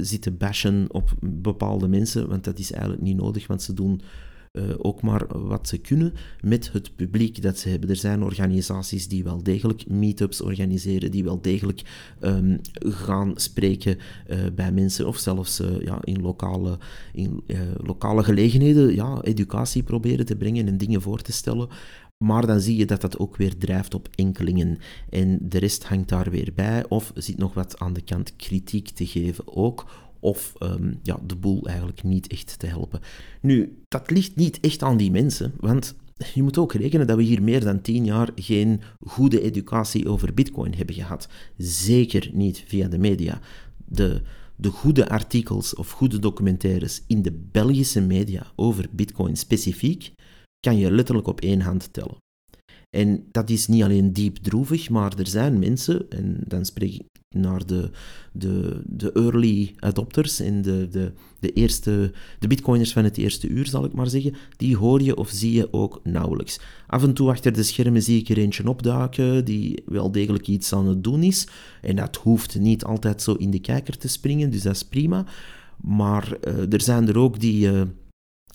zitten 0.00 0.36
bashen 0.36 0.86
op 0.88 1.10
bepaalde 1.20 1.88
mensen, 1.88 2.28
want 2.28 2.44
dat 2.44 2.58
is 2.58 2.72
eigenlijk 2.72 3.02
niet 3.02 3.16
nodig, 3.16 3.46
want 3.46 3.62
ze 3.62 3.74
doen 3.74 4.00
uh, 4.52 4.62
ook 4.78 5.02
maar 5.02 5.46
wat 5.46 5.68
ze 5.68 5.78
kunnen 5.78 6.12
met 6.40 6.72
het 6.72 6.96
publiek 6.96 7.42
dat 7.42 7.58
ze 7.58 7.68
hebben. 7.68 7.88
Er 7.88 7.96
zijn 7.96 8.22
organisaties 8.22 9.08
die 9.08 9.24
wel 9.24 9.42
degelijk 9.42 9.88
meetups 9.88 10.40
organiseren, 10.40 11.10
die 11.10 11.24
wel 11.24 11.40
degelijk 11.40 11.82
um, 12.20 12.60
gaan 12.80 13.32
spreken 13.34 13.96
uh, 13.96 14.38
bij 14.54 14.72
mensen 14.72 15.06
of 15.06 15.18
zelfs 15.18 15.62
ja, 15.80 15.98
in, 16.04 16.20
lokale, 16.20 16.78
in 17.12 17.42
lokale 17.76 18.24
gelegenheden 18.24 18.94
ja, 18.94 19.20
educatie 19.22 19.82
proberen 19.82 20.26
te 20.26 20.36
brengen 20.36 20.66
en 20.66 20.76
dingen 20.76 21.02
voor 21.02 21.22
te 21.22 21.32
stellen. 21.32 21.68
Maar 22.22 22.46
dan 22.46 22.60
zie 22.60 22.76
je 22.76 22.86
dat 22.86 23.00
dat 23.00 23.18
ook 23.18 23.36
weer 23.36 23.56
drijft 23.56 23.94
op 23.94 24.08
enkelingen. 24.14 24.78
En 25.10 25.38
de 25.42 25.58
rest 25.58 25.84
hangt 25.84 26.08
daar 26.08 26.30
weer 26.30 26.52
bij. 26.54 26.88
Of 26.88 27.12
zit 27.14 27.38
nog 27.38 27.54
wat 27.54 27.78
aan 27.78 27.92
de 27.92 28.02
kant 28.02 28.36
kritiek 28.36 28.88
te 28.88 29.06
geven 29.06 29.56
ook 29.56 30.10
of 30.20 30.52
um, 30.60 30.98
ja, 31.02 31.18
de 31.26 31.36
boel 31.36 31.66
eigenlijk 31.66 32.02
niet 32.02 32.26
echt 32.26 32.58
te 32.58 32.66
helpen. 32.66 33.00
Nu, 33.40 33.78
dat 33.88 34.10
ligt 34.10 34.36
niet 34.36 34.60
echt 34.60 34.82
aan 34.82 34.96
die 34.96 35.10
mensen, 35.10 35.52
want 35.60 35.94
je 36.34 36.42
moet 36.42 36.58
ook 36.58 36.72
rekenen 36.72 37.06
dat 37.06 37.16
we 37.16 37.22
hier 37.22 37.42
meer 37.42 37.60
dan 37.64 37.80
tien 37.80 38.04
jaar 38.04 38.28
geen 38.34 38.80
goede 39.00 39.40
educatie 39.40 40.08
over 40.08 40.34
Bitcoin 40.34 40.74
hebben 40.74 40.94
gehad. 40.94 41.28
Zeker 41.56 42.30
niet 42.32 42.64
via 42.66 42.88
de 42.88 42.98
media. 42.98 43.40
De, 43.84 44.22
de 44.56 44.68
goede 44.68 45.08
artikels 45.08 45.74
of 45.74 45.90
goede 45.90 46.18
documentaires 46.18 47.02
in 47.06 47.22
de 47.22 47.32
Belgische 47.52 48.00
media 48.00 48.46
over 48.56 48.88
Bitcoin 48.90 49.36
specifiek 49.36 50.12
kan 50.66 50.78
je 50.78 50.90
letterlijk 50.90 51.26
op 51.26 51.40
één 51.40 51.60
hand 51.60 51.92
tellen. 51.92 52.16
En 52.96 53.24
dat 53.30 53.50
is 53.50 53.66
niet 53.66 53.82
alleen 53.82 54.12
diep 54.12 54.36
droevig, 54.36 54.90
maar 54.90 55.18
er 55.18 55.26
zijn 55.26 55.58
mensen, 55.58 56.10
en 56.10 56.40
dan 56.46 56.64
spreek 56.64 56.94
ik 56.94 57.06
naar 57.28 57.66
de, 57.66 57.90
de, 58.32 58.82
de 58.86 59.12
early 59.12 59.74
adopters 59.78 60.40
en 60.40 60.62
de, 60.62 60.88
de, 60.88 61.12
de, 61.40 61.52
eerste, 61.52 62.12
de 62.38 62.46
bitcoiners 62.46 62.92
van 62.92 63.04
het 63.04 63.16
eerste 63.16 63.48
uur, 63.48 63.66
zal 63.66 63.84
ik 63.84 63.92
maar 63.92 64.08
zeggen, 64.08 64.34
die 64.56 64.76
hoor 64.76 65.02
je 65.02 65.16
of 65.16 65.28
zie 65.28 65.52
je 65.52 65.72
ook 65.72 66.00
nauwelijks. 66.04 66.60
Af 66.86 67.02
en 67.02 67.14
toe 67.14 67.30
achter 67.30 67.52
de 67.52 67.62
schermen 67.62 68.02
zie 68.02 68.20
ik 68.20 68.28
er 68.28 68.38
eentje 68.38 68.68
opduiken 68.68 69.44
die 69.44 69.82
wel 69.86 70.12
degelijk 70.12 70.48
iets 70.48 70.72
aan 70.72 70.86
het 70.86 71.04
doen 71.04 71.22
is. 71.22 71.46
En 71.80 71.96
dat 71.96 72.16
hoeft 72.16 72.58
niet 72.58 72.84
altijd 72.84 73.22
zo 73.22 73.32
in 73.32 73.50
de 73.50 73.60
kijker 73.60 73.96
te 73.98 74.08
springen, 74.08 74.50
dus 74.50 74.62
dat 74.62 74.74
is 74.74 74.82
prima. 74.82 75.26
Maar 75.76 76.36
uh, 76.48 76.72
er 76.72 76.80
zijn 76.80 77.08
er 77.08 77.18
ook 77.18 77.40
die... 77.40 77.72
Uh, 77.72 77.82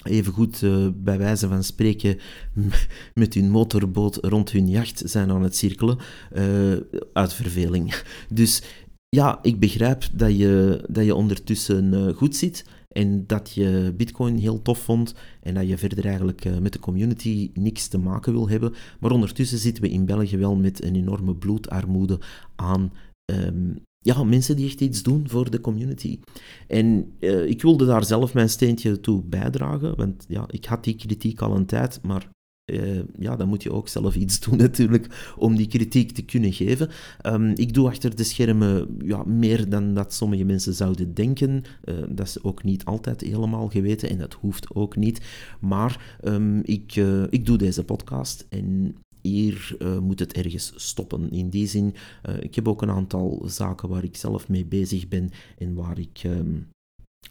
even 0.04 0.34
goed 0.34 0.62
uh, 0.62 0.88
bij 0.96 1.18
wijze 1.18 1.48
van 1.48 1.64
spreken 1.64 2.18
met 3.14 3.34
hun 3.34 3.50
motorboot 3.50 4.16
rond 4.16 4.52
hun 4.52 4.70
jacht 4.70 5.02
zijn 5.06 5.32
aan 5.32 5.44
het 5.44 5.56
cirkelen 5.56 5.98
uh, 6.36 6.78
uit 7.14 7.34
verveling. 7.34 8.04
Dus 8.34 8.64
ja, 9.10 9.40
ik 9.42 9.60
begrijp 9.60 10.04
dat 10.14 10.38
je, 10.38 10.84
dat 10.90 11.06
je 11.06 11.16
ondertussen 11.16 11.94
uh, 11.94 12.16
goed 12.16 12.36
zit 12.36 12.66
en 12.88 13.24
dat 13.28 13.52
je 13.54 13.94
Bitcoin 13.98 14.38
heel 14.38 14.62
tof 14.62 14.80
vond 14.80 15.14
en 15.42 15.54
dat 15.54 15.68
je 15.68 15.78
verder 15.78 16.06
eigenlijk 16.06 16.60
met 16.62 16.74
de 16.74 16.80
community 16.80 17.52
niks 17.54 17.88
te 17.88 17.98
maken 17.98 18.34
wil 18.34 18.50
hebben. 18.50 18.74
Maar 19.00 19.12
ondertussen 19.12 19.58
zitten 19.58 19.84
we 19.84 19.90
in 19.90 20.06
België 20.06 20.38
wel 20.38 20.56
met 20.56 20.84
een 20.84 20.96
enorme 20.96 21.36
bloedarmoede 21.36 22.20
aan 22.56 22.94
um, 23.32 23.80
ja, 24.00 24.24
mensen 24.24 24.56
die 24.56 24.66
echt 24.66 24.82
iets 24.82 25.04
doen 25.04 25.30
voor 25.30 25.50
de 25.50 25.62
community. 25.62 26.20
En 26.68 27.16
uh, 27.20 27.46
ik 27.46 27.62
wilde 27.62 27.86
daar 27.86 28.06
zelf 28.06 28.34
mijn 28.34 28.50
steentje 28.50 29.00
toe 29.00 29.24
bijdragen, 29.24 29.96
want 29.96 30.26
ja, 30.28 30.46
ik 30.48 30.66
had 30.66 30.84
die 30.84 30.96
kritiek 30.96 31.42
al 31.42 31.56
een 31.56 31.66
tijd, 31.66 32.00
maar 32.02 32.30
uh, 32.72 33.00
ja, 33.20 33.36
dan 33.36 33.48
moet 33.48 33.64
je 33.64 33.72
ook 33.72 33.88
zelf 33.88 34.16
iets 34.16 34.40
doen 34.46 34.58
natuurlijk 34.58 35.34
om 35.38 35.56
die 35.56 35.68
kritiek 35.68 36.12
te 36.12 36.26
kunnen 36.26 36.54
geven. 36.54 36.90
Um, 37.26 37.52
ik 37.56 37.74
doe 37.74 37.88
achter 37.88 38.16
de 38.16 38.24
schermen 38.24 38.98
ja, 39.06 39.24
meer 39.24 39.70
dan 39.70 39.94
dat 39.94 40.14
sommige 40.14 40.44
mensen 40.44 40.74
zouden 40.74 41.14
denken. 41.14 41.64
Uh, 41.86 41.96
dat 42.10 42.28
is 42.28 42.44
ook 42.44 42.64
niet 42.64 42.86
altijd 42.86 43.22
helemaal 43.22 43.68
geweten 43.68 44.10
en 44.10 44.18
dat 44.18 44.34
hoeft 44.34 44.76
ook 44.76 44.96
niet. 44.96 45.22
Maar 45.60 46.18
um, 46.24 46.62
ik, 46.64 46.96
ik 47.30 47.46
doe 47.46 47.58
deze 47.58 47.84
podcast 47.84 48.46
en 48.50 48.96
hier 49.28 49.76
uh, 49.80 50.00
moet 50.00 50.20
het 50.20 50.34
ergens 50.34 50.74
stoppen. 50.76 51.30
In 51.32 51.50
die 51.50 51.68
zin, 51.68 51.94
uh, 52.30 52.36
ik 52.40 52.56
heb 52.56 52.68
ook 52.68 52.82
een 52.82 52.90
aantal 52.90 53.44
zaken 53.46 53.90
waar 53.90 54.04
ik 54.04 54.16
zelf 54.16 54.50
mee 54.50 54.66
bezig 54.66 55.08
ben 55.08 55.30
en 55.58 55.74
waar 55.74 56.00
ik 56.00 56.22
um, 56.26 56.68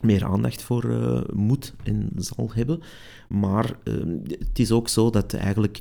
meer 0.00 0.24
aandacht 0.24 0.62
voor 0.62 0.84
uh, 0.84 1.20
moet 1.32 1.74
en 1.84 2.10
zal 2.16 2.50
hebben. 2.52 2.80
Maar 3.28 3.78
ehm, 3.84 4.18
het 4.22 4.58
is 4.58 4.70
ook 4.70 4.88
zo 4.88 5.10
dat 5.10 5.34
eigenlijk 5.34 5.80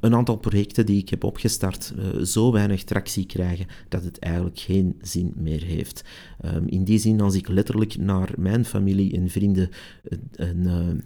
een 0.00 0.14
aantal 0.14 0.36
projecten 0.36 0.86
die 0.86 0.98
ik 0.98 1.08
heb 1.08 1.24
opgestart 1.24 1.94
zo 2.22 2.52
weinig 2.52 2.84
tractie 2.84 3.26
krijgen 3.26 3.66
dat 3.88 4.04
het 4.04 4.18
eigenlijk 4.18 4.58
geen 4.58 4.98
zin 5.00 5.32
meer 5.36 5.62
heeft. 5.62 6.04
Um, 6.44 6.68
in 6.68 6.84
die 6.84 6.98
zin, 6.98 7.20
als 7.20 7.34
ik 7.34 7.48
letterlijk 7.48 7.96
naar 7.96 8.32
mijn 8.36 8.64
familie 8.64 9.12
en 9.12 9.28
vrienden 9.28 9.70
een, 10.02 10.66
een 10.66 11.04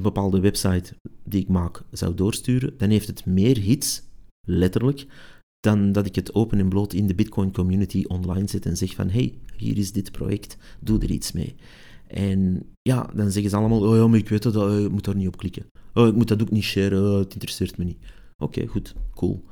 bepaalde 0.00 0.40
website 0.40 0.94
die 1.24 1.40
ik 1.40 1.48
maak 1.48 1.82
zou 1.90 2.14
doorsturen, 2.14 2.74
dan 2.76 2.90
heeft 2.90 3.06
het 3.06 3.26
meer 3.26 3.58
hits, 3.58 4.02
letterlijk, 4.46 5.06
dan 5.60 5.92
dat 5.92 6.06
ik 6.06 6.14
het 6.14 6.34
open 6.34 6.58
en 6.58 6.68
bloot 6.68 6.92
in 6.92 7.06
de 7.06 7.14
Bitcoin 7.14 7.52
community 7.52 8.04
online 8.06 8.48
zet 8.48 8.66
en 8.66 8.76
zeg 8.76 8.94
van 8.94 9.10
hey, 9.10 9.38
hier 9.56 9.78
is 9.78 9.92
dit 9.92 10.12
project, 10.12 10.56
doe 10.80 10.98
er 10.98 11.10
iets 11.10 11.32
mee. 11.32 11.54
En 12.06 12.62
ja, 12.82 13.10
dan 13.14 13.30
zeggen 13.30 13.50
ze 13.50 13.56
allemaal, 13.56 13.88
oh 13.88 13.96
ja, 13.96 14.06
maar 14.06 14.18
ik 14.18 14.28
weet 14.28 14.42
dat, 14.42 14.56
oh, 14.56 14.80
ik 14.80 14.90
moet 14.90 15.04
daar 15.04 15.16
niet 15.16 15.26
op 15.26 15.36
klikken. 15.36 15.66
Oh, 15.94 16.06
ik 16.06 16.14
moet 16.14 16.28
dat 16.28 16.42
ook 16.42 16.50
niet 16.50 16.62
sharen, 16.62 17.12
oh, 17.12 17.18
het 17.18 17.32
interesseert 17.32 17.78
me 17.78 17.84
niet. 17.84 17.98
Oké, 18.38 18.66
goed, 18.66 18.94
cool. 19.14 19.44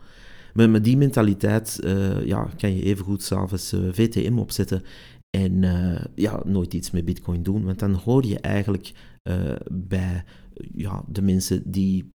Maar 0.54 0.70
met 0.70 0.84
die 0.84 0.96
mentaliteit 0.96 1.80
uh, 1.84 2.26
ja, 2.26 2.50
kan 2.56 2.76
je 2.76 2.82
evengoed 2.82 3.22
s'avonds 3.22 3.72
uh, 3.72 3.88
VTM 3.92 4.38
opzetten 4.38 4.82
en 5.30 5.62
ja, 6.14 6.42
nooit 6.44 6.74
iets 6.74 6.90
met 6.90 7.04
Bitcoin 7.04 7.42
doen, 7.42 7.64
want 7.64 7.78
dan 7.78 7.92
hoor 7.92 8.26
je 8.26 8.38
eigenlijk 8.38 8.92
uh, 9.28 9.54
bij 9.70 10.24
ja, 10.72 11.04
de 11.08 11.22
mensen 11.22 11.70
die 11.70 12.10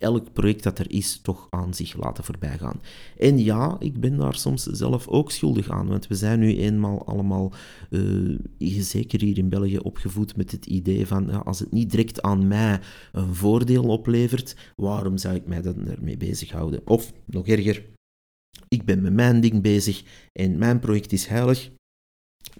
elk 0.00 0.32
project 0.32 0.62
dat 0.62 0.78
er 0.78 0.90
is 0.90 1.20
toch 1.20 1.46
aan 1.50 1.74
zich 1.74 1.96
laten 1.96 2.24
voorbijgaan. 2.24 2.80
En 3.18 3.38
ja, 3.38 3.76
ik 3.78 4.00
ben 4.00 4.16
daar 4.16 4.34
soms 4.34 4.62
zelf 4.62 5.08
ook 5.08 5.30
schuldig 5.30 5.70
aan, 5.70 5.88
want 5.88 6.06
we 6.06 6.14
zijn 6.14 6.40
nu 6.40 6.56
eenmaal 6.56 7.06
allemaal, 7.06 7.52
uh, 7.90 8.38
zeker 8.78 9.20
hier 9.20 9.38
in 9.38 9.48
België, 9.48 9.78
opgevoed 9.78 10.36
met 10.36 10.50
het 10.50 10.66
idee 10.66 11.06
van 11.06 11.44
als 11.44 11.58
het 11.58 11.72
niet 11.72 11.90
direct 11.90 12.22
aan 12.22 12.48
mij 12.48 12.80
een 13.12 13.34
voordeel 13.34 13.84
oplevert, 13.84 14.56
waarom 14.76 15.18
zou 15.18 15.34
ik 15.34 15.46
mij 15.46 15.62
dan 15.62 15.86
ermee 15.88 16.16
bezighouden? 16.16 16.80
Of 16.84 17.12
nog 17.24 17.46
erger, 17.46 17.84
ik 18.68 18.84
ben 18.84 19.02
met 19.02 19.12
mijn 19.12 19.40
ding 19.40 19.62
bezig 19.62 20.02
en 20.32 20.58
mijn 20.58 20.78
project 20.78 21.12
is 21.12 21.26
heilig, 21.26 21.70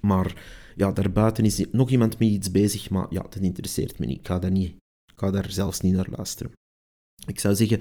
maar 0.00 0.42
ja, 0.80 0.92
daarbuiten 0.92 1.44
is 1.44 1.64
nog 1.70 1.90
iemand 1.90 2.18
met 2.18 2.28
iets 2.28 2.50
bezig, 2.50 2.90
maar 2.90 3.06
ja, 3.10 3.22
dat 3.22 3.36
interesseert 3.36 3.98
me 3.98 4.06
niet. 4.06 4.18
Ik 4.18 4.26
ga, 4.26 4.38
daar 4.38 4.50
niet, 4.50 4.74
ga 5.16 5.30
daar 5.30 5.50
zelfs 5.50 5.80
niet 5.80 5.94
naar 5.94 6.08
luisteren. 6.16 6.52
Ik 7.26 7.40
zou 7.40 7.54
zeggen, 7.54 7.80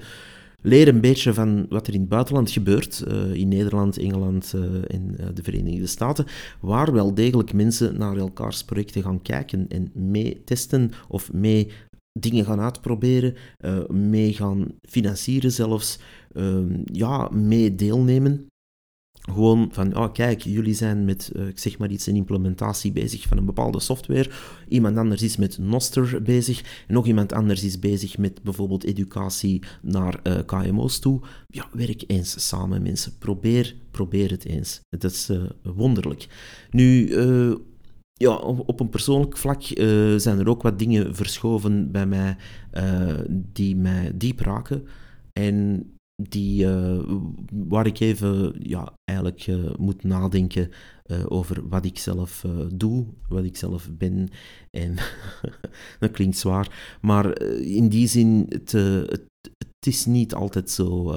leer 0.62 0.88
een 0.88 1.00
beetje 1.00 1.34
van 1.34 1.66
wat 1.68 1.86
er 1.86 1.94
in 1.94 2.00
het 2.00 2.08
buitenland 2.08 2.50
gebeurt, 2.50 3.04
uh, 3.08 3.34
in 3.34 3.48
Nederland, 3.48 3.98
Engeland 3.98 4.52
uh, 4.54 4.62
en 4.94 5.16
uh, 5.20 5.26
de 5.34 5.42
Verenigde 5.42 5.86
Staten, 5.86 6.26
waar 6.60 6.92
wel 6.92 7.14
degelijk 7.14 7.52
mensen 7.52 7.98
naar 7.98 8.16
elkaars 8.16 8.64
projecten 8.64 9.02
gaan 9.02 9.22
kijken 9.22 9.68
en 9.68 9.90
mee 9.94 10.44
testen 10.44 10.90
of 11.08 11.32
mee 11.32 11.70
dingen 12.18 12.44
gaan 12.44 12.60
uitproberen, 12.60 13.34
mee 13.88 14.32
gaan 14.32 14.66
financieren 14.88 15.52
zelfs, 15.52 15.98
ja, 16.84 17.28
mee 17.28 17.74
deelnemen. 17.74 18.46
Gewoon 19.30 19.68
van, 19.72 19.96
oh 19.96 20.12
kijk, 20.12 20.42
jullie 20.42 20.74
zijn 20.74 21.04
met, 21.04 21.32
uh, 21.36 21.48
ik 21.48 21.58
zeg 21.58 21.78
maar 21.78 21.90
iets, 21.90 22.06
een 22.06 22.16
implementatie 22.16 22.92
bezig 22.92 23.22
van 23.22 23.36
een 23.36 23.44
bepaalde 23.44 23.80
software. 23.80 24.30
Iemand 24.68 24.96
anders 24.96 25.22
is 25.22 25.36
met 25.36 25.58
Noster 25.58 26.22
bezig. 26.22 26.84
En 26.86 26.94
nog 26.94 27.06
iemand 27.06 27.32
anders 27.32 27.64
is 27.64 27.78
bezig 27.78 28.18
met 28.18 28.42
bijvoorbeeld 28.42 28.84
educatie 28.84 29.62
naar 29.82 30.20
eh, 30.22 30.38
KMO's 30.46 30.98
toe. 30.98 31.20
Ja, 31.46 31.68
werk 31.72 32.04
eens 32.06 32.48
samen, 32.48 32.82
mensen. 32.82 33.18
Probeer, 33.18 33.74
probeer 33.90 34.30
het 34.30 34.44
eens. 34.44 34.80
Dat 34.88 35.10
is 35.10 35.30
uh, 35.30 35.42
wonderlijk. 35.62 36.28
Nu, 36.70 37.14
ja, 38.12 38.34
op, 38.36 38.80
een 38.80 38.88
persoonlijk 38.88 39.36
vlak 39.36 39.62
zijn 40.16 40.38
er 40.38 40.48
ook 40.48 40.62
wat 40.62 40.78
dingen 40.78 41.14
verschoven 41.14 41.90
bij 41.90 42.06
mij 42.06 42.36
die 43.52 43.76
mij 43.76 44.12
diep 44.14 44.40
raken. 44.40 44.86
En 45.32 45.84
die, 46.28 46.66
waar 47.50 47.86
ik 47.86 48.00
even 48.00 48.54
ja, 48.58 48.92
eigenlijk 49.04 49.46
moet 49.78 50.04
nadenken 50.04 50.70
over 51.28 51.68
wat 51.68 51.84
ik 51.84 51.98
zelf 51.98 52.44
doe, 52.74 53.06
wat 53.28 53.44
ik 53.44 53.56
zelf 53.56 53.88
ben. 53.98 54.28
En 54.70 54.96
dat 56.00 56.10
klinkt 56.10 56.36
zwaar, 56.36 56.98
maar 57.00 57.42
in 57.60 57.88
die 57.88 58.06
zin, 58.06 58.46
het, 58.48 58.72
het, 58.72 59.28
is 59.86 60.06
niet 60.06 60.34
altijd 60.34 60.70
zo 60.70 61.12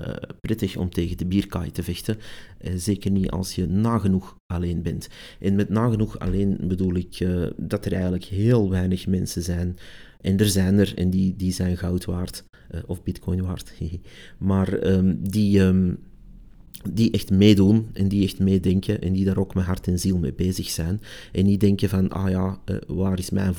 uh, 0.00 0.12
prettig 0.40 0.76
om 0.76 0.90
tegen 0.90 1.16
de 1.16 1.26
bierkaai 1.26 1.70
te 1.70 1.82
vechten. 1.82 2.16
Uh, 2.60 2.72
zeker 2.76 3.10
niet 3.10 3.30
als 3.30 3.54
je 3.54 3.66
nagenoeg 3.66 4.36
alleen 4.46 4.82
bent. 4.82 5.08
En 5.40 5.54
met 5.54 5.68
nagenoeg 5.68 6.18
alleen 6.18 6.58
bedoel 6.62 6.94
ik 6.94 7.20
uh, 7.20 7.46
dat 7.56 7.84
er 7.84 7.92
eigenlijk 7.92 8.24
heel 8.24 8.70
weinig 8.70 9.06
mensen 9.06 9.42
zijn. 9.42 9.76
En 10.20 10.38
er 10.38 10.48
zijn 10.48 10.78
er, 10.78 10.92
en 10.96 11.10
die, 11.10 11.36
die 11.36 11.52
zijn 11.52 11.76
goud 11.76 12.04
waard, 12.04 12.44
of 12.86 13.02
bitcoin 13.02 13.42
waard. 13.42 13.72
maar 14.38 14.86
um, 14.86 15.18
die, 15.30 15.60
um, 15.60 15.98
die 16.92 17.10
echt 17.10 17.30
meedoen 17.30 17.86
en 17.92 18.08
die 18.08 18.24
echt 18.24 18.38
meedenken 18.38 19.02
en 19.02 19.12
die 19.12 19.24
daar 19.24 19.38
ook 19.38 19.54
met 19.54 19.64
hart 19.64 19.86
en 19.86 19.98
ziel 19.98 20.18
mee 20.18 20.32
bezig 20.32 20.70
zijn. 20.70 21.00
En 21.32 21.44
niet 21.44 21.60
denken 21.60 21.88
van, 21.88 22.08
ah 22.08 22.30
ja, 22.30 22.60
waar 22.86 23.18
is 23.18 23.30
mijn 23.30 23.54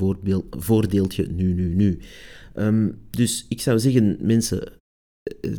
voordeeltje 0.49 1.27
nu, 1.27 1.53
nu, 1.53 1.75
nu. 1.75 1.99
Um, 2.55 2.97
dus 3.09 3.45
ik 3.49 3.61
zou 3.61 3.79
zeggen, 3.79 4.17
mensen, 4.21 4.71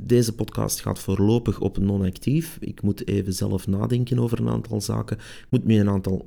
deze 0.02 0.34
podcast 0.34 0.80
gaat 0.80 0.98
voorlopig 0.98 1.60
op 1.60 1.78
non-actief. 1.78 2.56
Ik 2.60 2.82
moet 2.82 3.08
even 3.08 3.32
zelf 3.32 3.66
nadenken 3.66 4.18
over 4.18 4.40
een 4.40 4.48
aantal 4.48 4.80
zaken. 4.80 5.16
Ik 5.16 5.46
moet 5.50 5.64
met 5.64 5.76
een 5.76 5.88
aantal 5.88 6.26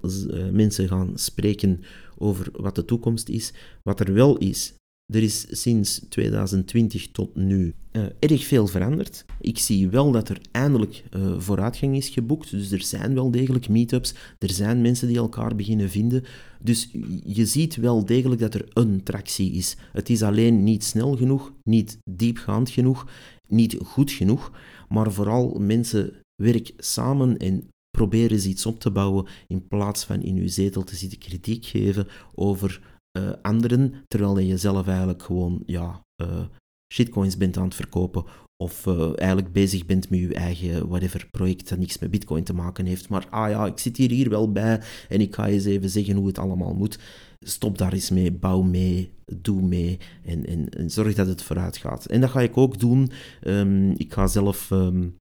mensen 0.52 0.88
gaan 0.88 1.12
spreken 1.16 1.80
over 2.22 2.50
wat 2.52 2.76
de 2.76 2.86
toekomst 2.86 3.30
is. 3.30 3.54
Wat 3.84 4.00
er 4.00 4.14
wel 4.14 4.38
is, 4.38 4.74
er 5.12 5.24
is 5.24 5.46
sinds 5.50 6.02
2020 6.10 7.12
tot 7.12 7.36
nu 7.36 7.74
uh, 7.92 8.04
erg 8.20 8.46
veel 8.46 8.68
veranderd. 8.68 9.26
Ik 9.42 9.58
zie 9.58 9.90
wel 9.90 10.12
dat 10.12 10.30
er 10.30 10.42
eindelijk 10.52 11.04
uh, 11.16 11.40
vooruitgang 11.40 11.96
is 11.96 12.10
geboekt. 12.10 12.52
Dus 12.52 12.72
er 12.72 12.82
zijn 12.82 13.14
wel 13.14 13.32
degelijk 13.32 13.70
meetups. 13.70 14.14
Er 14.38 14.50
zijn 14.50 14.82
mensen 14.82 15.08
die 15.08 15.18
elkaar 15.18 15.56
beginnen 15.56 15.90
vinden. 15.90 16.24
Dus 16.62 16.90
je 17.26 17.46
ziet 17.46 17.76
wel 17.76 18.06
degelijk 18.06 18.42
dat 18.42 18.54
er 18.54 18.66
een 18.74 19.04
tractie 19.04 19.52
is. 19.52 19.76
Het 19.92 20.10
is 20.10 20.24
alleen 20.24 20.64
niet 20.64 20.84
snel 20.84 21.16
genoeg, 21.18 21.54
niet 21.64 21.98
diepgaand 22.10 22.70
genoeg, 22.70 23.08
niet 23.48 23.78
goed 23.84 24.12
genoeg. 24.12 24.52
Maar 24.90 25.12
vooral 25.12 25.60
mensen 25.60 26.14
werken 26.36 26.74
samen 26.78 27.38
en 27.38 27.68
proberen 28.02 28.32
eens 28.32 28.46
iets 28.46 28.66
op 28.66 28.80
te 28.80 28.92
bouwen 28.92 29.28
in 29.48 29.68
plaats 29.68 30.04
van 30.04 30.22
in 30.22 30.36
uw 30.36 30.48
zetel 30.48 30.84
te 30.84 30.96
zitten 30.96 31.18
kritiek 31.18 31.66
geven 31.66 32.08
over 32.36 32.82
uh, 33.18 33.32
anderen, 33.42 33.94
terwijl 34.08 34.40
je 34.40 34.58
zelf 34.58 34.88
eigenlijk 34.88 35.24
gewoon 35.24 35.64
ja, 35.66 36.06
uh, 36.22 36.46
shitcoins 36.94 37.38
bent 37.38 37.58
aan 37.58 37.64
het 37.64 37.76
verkopen 37.76 38.24
of 38.64 38.86
uh, 38.86 39.12
eigenlijk 39.16 39.52
bezig 39.52 39.86
bent 39.86 40.10
met 40.10 40.20
je 40.20 40.34
eigen 40.34 40.88
whatever 40.88 41.28
project 41.32 41.70
dat 41.70 41.78
niks 41.78 42.00
met 42.00 42.12
bitcoin 42.12 42.44
te 42.44 42.54
maken 42.54 42.86
heeft. 42.86 43.10
Maar 43.10 43.28
ah 43.30 43.50
ja, 43.50 43.66
ik 43.66 43.80
zit 43.80 43.98
hier, 43.98 44.10
hier 44.10 44.30
wel 44.30 44.52
bij 44.52 44.82
en 45.10 45.22
ik 45.22 45.36
ga 45.36 45.48
eens 45.48 45.66
even 45.66 45.90
zeggen 45.90 46.16
hoe 46.16 46.28
het 46.28 46.38
allemaal 46.38 46.74
moet. 46.74 47.00
Stop 47.40 47.78
daar 47.78 47.94
eens 47.94 48.10
mee, 48.10 48.32
bouw 48.32 48.62
mee, 48.62 49.12
doe 49.26 49.62
mee 49.62 50.00
en, 50.24 50.46
en, 50.46 50.70
en 50.70 50.90
zorg 50.90 51.14
dat 51.14 51.28
het 51.28 51.44
vooruit 51.44 51.78
gaat. 51.78 52.06
En 52.06 52.22
dat 52.22 52.30
ga 52.30 52.42
ik 52.42 52.58
ook 52.58 52.80
doen. 52.80 53.12
Um, 53.44 53.92
ik 53.98 54.14
ga 54.14 54.28
zelf 54.28 54.72
um, 54.72 55.20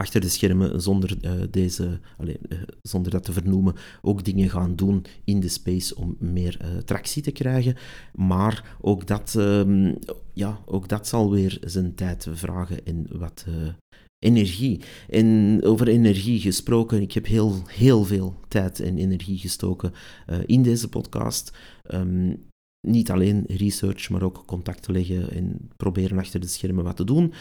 achter 0.00 0.20
de 0.20 0.28
schermen, 0.28 0.82
zonder, 0.82 1.16
uh, 1.20 1.32
deze, 1.50 2.00
allez, 2.18 2.36
uh, 2.48 2.58
zonder 2.82 3.10
dat 3.10 3.24
te 3.24 3.32
vernoemen, 3.32 3.74
ook 4.02 4.24
dingen 4.24 4.50
gaan 4.50 4.76
doen 4.76 5.04
in 5.24 5.40
de 5.40 5.48
space 5.48 5.96
om 5.96 6.16
meer 6.18 6.60
uh, 6.62 6.78
tractie 6.78 7.22
te 7.22 7.30
krijgen. 7.30 7.76
Maar 8.14 8.76
ook 8.80 9.06
dat, 9.06 9.34
um, 9.38 9.98
ja, 10.32 10.60
ook 10.66 10.88
dat 10.88 11.08
zal 11.08 11.30
weer 11.30 11.58
zijn 11.64 11.94
tijd 11.94 12.26
vragen 12.30 12.86
en 12.86 13.06
wat 13.10 13.46
energie. 14.18 14.80
En 15.08 15.58
over 15.62 15.88
energie 15.88 16.40
gesproken, 16.40 17.02
ik 17.02 17.12
heb 17.12 17.26
heel, 17.26 17.62
heel 17.66 18.04
veel 18.04 18.34
tijd 18.48 18.80
en 18.80 18.98
energie 18.98 19.38
gestoken 19.38 19.92
in 20.46 20.62
deze 20.62 20.88
podcast. 20.88 21.56
Um, 21.94 22.48
niet 22.86 23.10
alleen 23.10 23.44
research, 23.46 24.10
maar 24.10 24.22
ook 24.22 24.42
contacten 24.46 24.92
leggen 24.92 25.30
en 25.30 25.70
proberen 25.76 26.18
achter 26.18 26.40
de 26.40 26.46
schermen 26.46 26.84
wat 26.84 26.96
te 26.96 27.04
doen. 27.04 27.32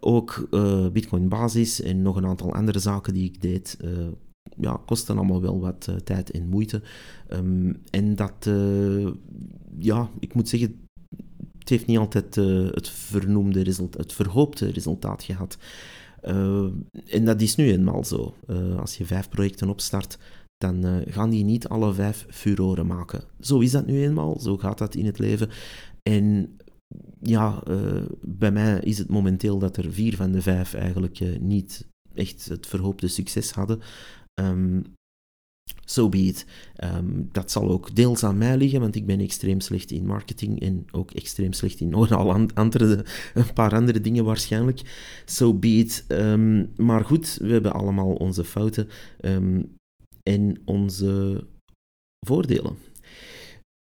Ook 0.00 0.48
uh, 0.50 0.88
Bitcoin 0.88 1.28
Basis 1.28 1.80
en 1.80 2.02
nog 2.02 2.16
een 2.16 2.26
aantal 2.26 2.54
andere 2.54 2.78
zaken 2.78 3.14
die 3.14 3.24
ik 3.24 3.42
deed, 3.42 3.78
uh, 3.84 3.90
ja, 4.56 4.80
kosten 4.86 5.16
allemaal 5.16 5.40
wel 5.40 5.60
wat 5.60 5.86
uh, 5.90 5.96
tijd 5.96 6.30
en 6.30 6.48
moeite. 6.48 6.82
Um, 7.28 7.82
en 7.90 8.14
dat, 8.14 8.50
ja, 9.78 10.10
ik 10.18 10.34
moet 10.34 10.48
zeggen, 10.48 10.86
het 11.58 11.68
heeft 11.68 11.86
niet 11.86 11.98
altijd 11.98 12.34
het 12.74 12.88
vernoemde 12.88 13.62
resultaat, 13.62 14.00
het 14.00 14.12
verhoopte 14.12 14.70
resultaat 14.70 15.22
gehad. 15.22 15.58
en 17.10 17.24
dat 17.24 17.40
is 17.40 17.56
nu 17.56 17.72
eenmaal 17.72 18.04
zo. 18.04 18.34
als 18.78 18.96
je 18.96 19.04
vijf 19.04 19.28
projecten 19.28 19.68
opstart, 19.68 20.18
dan 20.56 21.02
gaan 21.06 21.30
die 21.30 21.44
niet 21.44 21.68
alle 21.68 21.94
vijf 21.94 22.26
furoren 22.28 22.86
maken. 22.86 23.22
Zo 23.40 23.58
is 23.58 23.70
dat 23.70 23.86
nu 23.86 24.02
eenmaal, 24.02 24.40
zo 24.40 24.56
gaat 24.56 24.78
dat 24.78 24.94
in 24.94 25.06
het 25.06 25.18
leven. 25.18 25.48
En 26.02 26.56
ja, 27.20 27.62
uh, 27.68 28.02
bij 28.20 28.52
mij 28.52 28.80
is 28.80 28.98
het 28.98 29.08
momenteel 29.08 29.58
dat 29.58 29.76
er 29.76 29.92
vier 29.92 30.16
van 30.16 30.32
de 30.32 30.42
vijf 30.42 30.74
eigenlijk 30.74 31.20
uh, 31.20 31.38
niet 31.38 31.86
echt 32.14 32.48
het 32.48 32.66
verhoopte 32.66 33.08
succes 33.08 33.50
hadden. 33.50 33.80
Um, 34.40 34.82
so 35.84 36.08
be 36.08 36.18
it. 36.18 36.46
Um, 36.84 37.28
dat 37.32 37.50
zal 37.50 37.70
ook 37.70 37.94
deels 37.94 38.24
aan 38.24 38.38
mij 38.38 38.56
liggen, 38.56 38.80
want 38.80 38.94
ik 38.94 39.06
ben 39.06 39.20
extreem 39.20 39.60
slecht 39.60 39.90
in 39.90 40.06
marketing 40.06 40.60
en 40.60 40.84
ook 40.90 41.10
extreem 41.10 41.52
slecht 41.52 41.80
in 41.80 41.88
nog 41.96 42.12
al 42.12 42.48
andere, 42.54 43.04
een 43.34 43.52
paar 43.52 43.74
andere 43.74 44.00
dingen 44.00 44.24
waarschijnlijk. 44.24 44.80
So 45.24 45.54
be 45.54 45.68
it. 45.68 46.04
Um, 46.08 46.72
maar 46.76 47.04
goed, 47.04 47.38
we 47.40 47.52
hebben 47.52 47.72
allemaal 47.72 48.12
onze 48.12 48.44
fouten 48.44 48.88
en 50.22 50.60
onze 50.64 51.44
voordelen. 52.26 52.76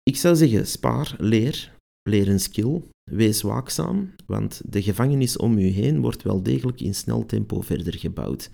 Ik 0.03 0.17
zou 0.17 0.37
zeggen, 0.37 0.67
spaar, 0.67 1.15
leer, 1.19 1.72
leer 2.03 2.29
een 2.29 2.41
skill, 2.41 2.83
wees 3.11 3.43
waakzaam, 3.43 4.15
want 4.27 4.63
de 4.65 4.83
gevangenis 4.83 5.37
om 5.37 5.59
u 5.59 5.67
heen 5.67 6.01
wordt 6.01 6.23
wel 6.23 6.43
degelijk 6.43 6.81
in 6.81 6.95
snel 6.95 7.27
tempo 7.27 7.61
verder 7.61 7.99
gebouwd. 7.99 8.51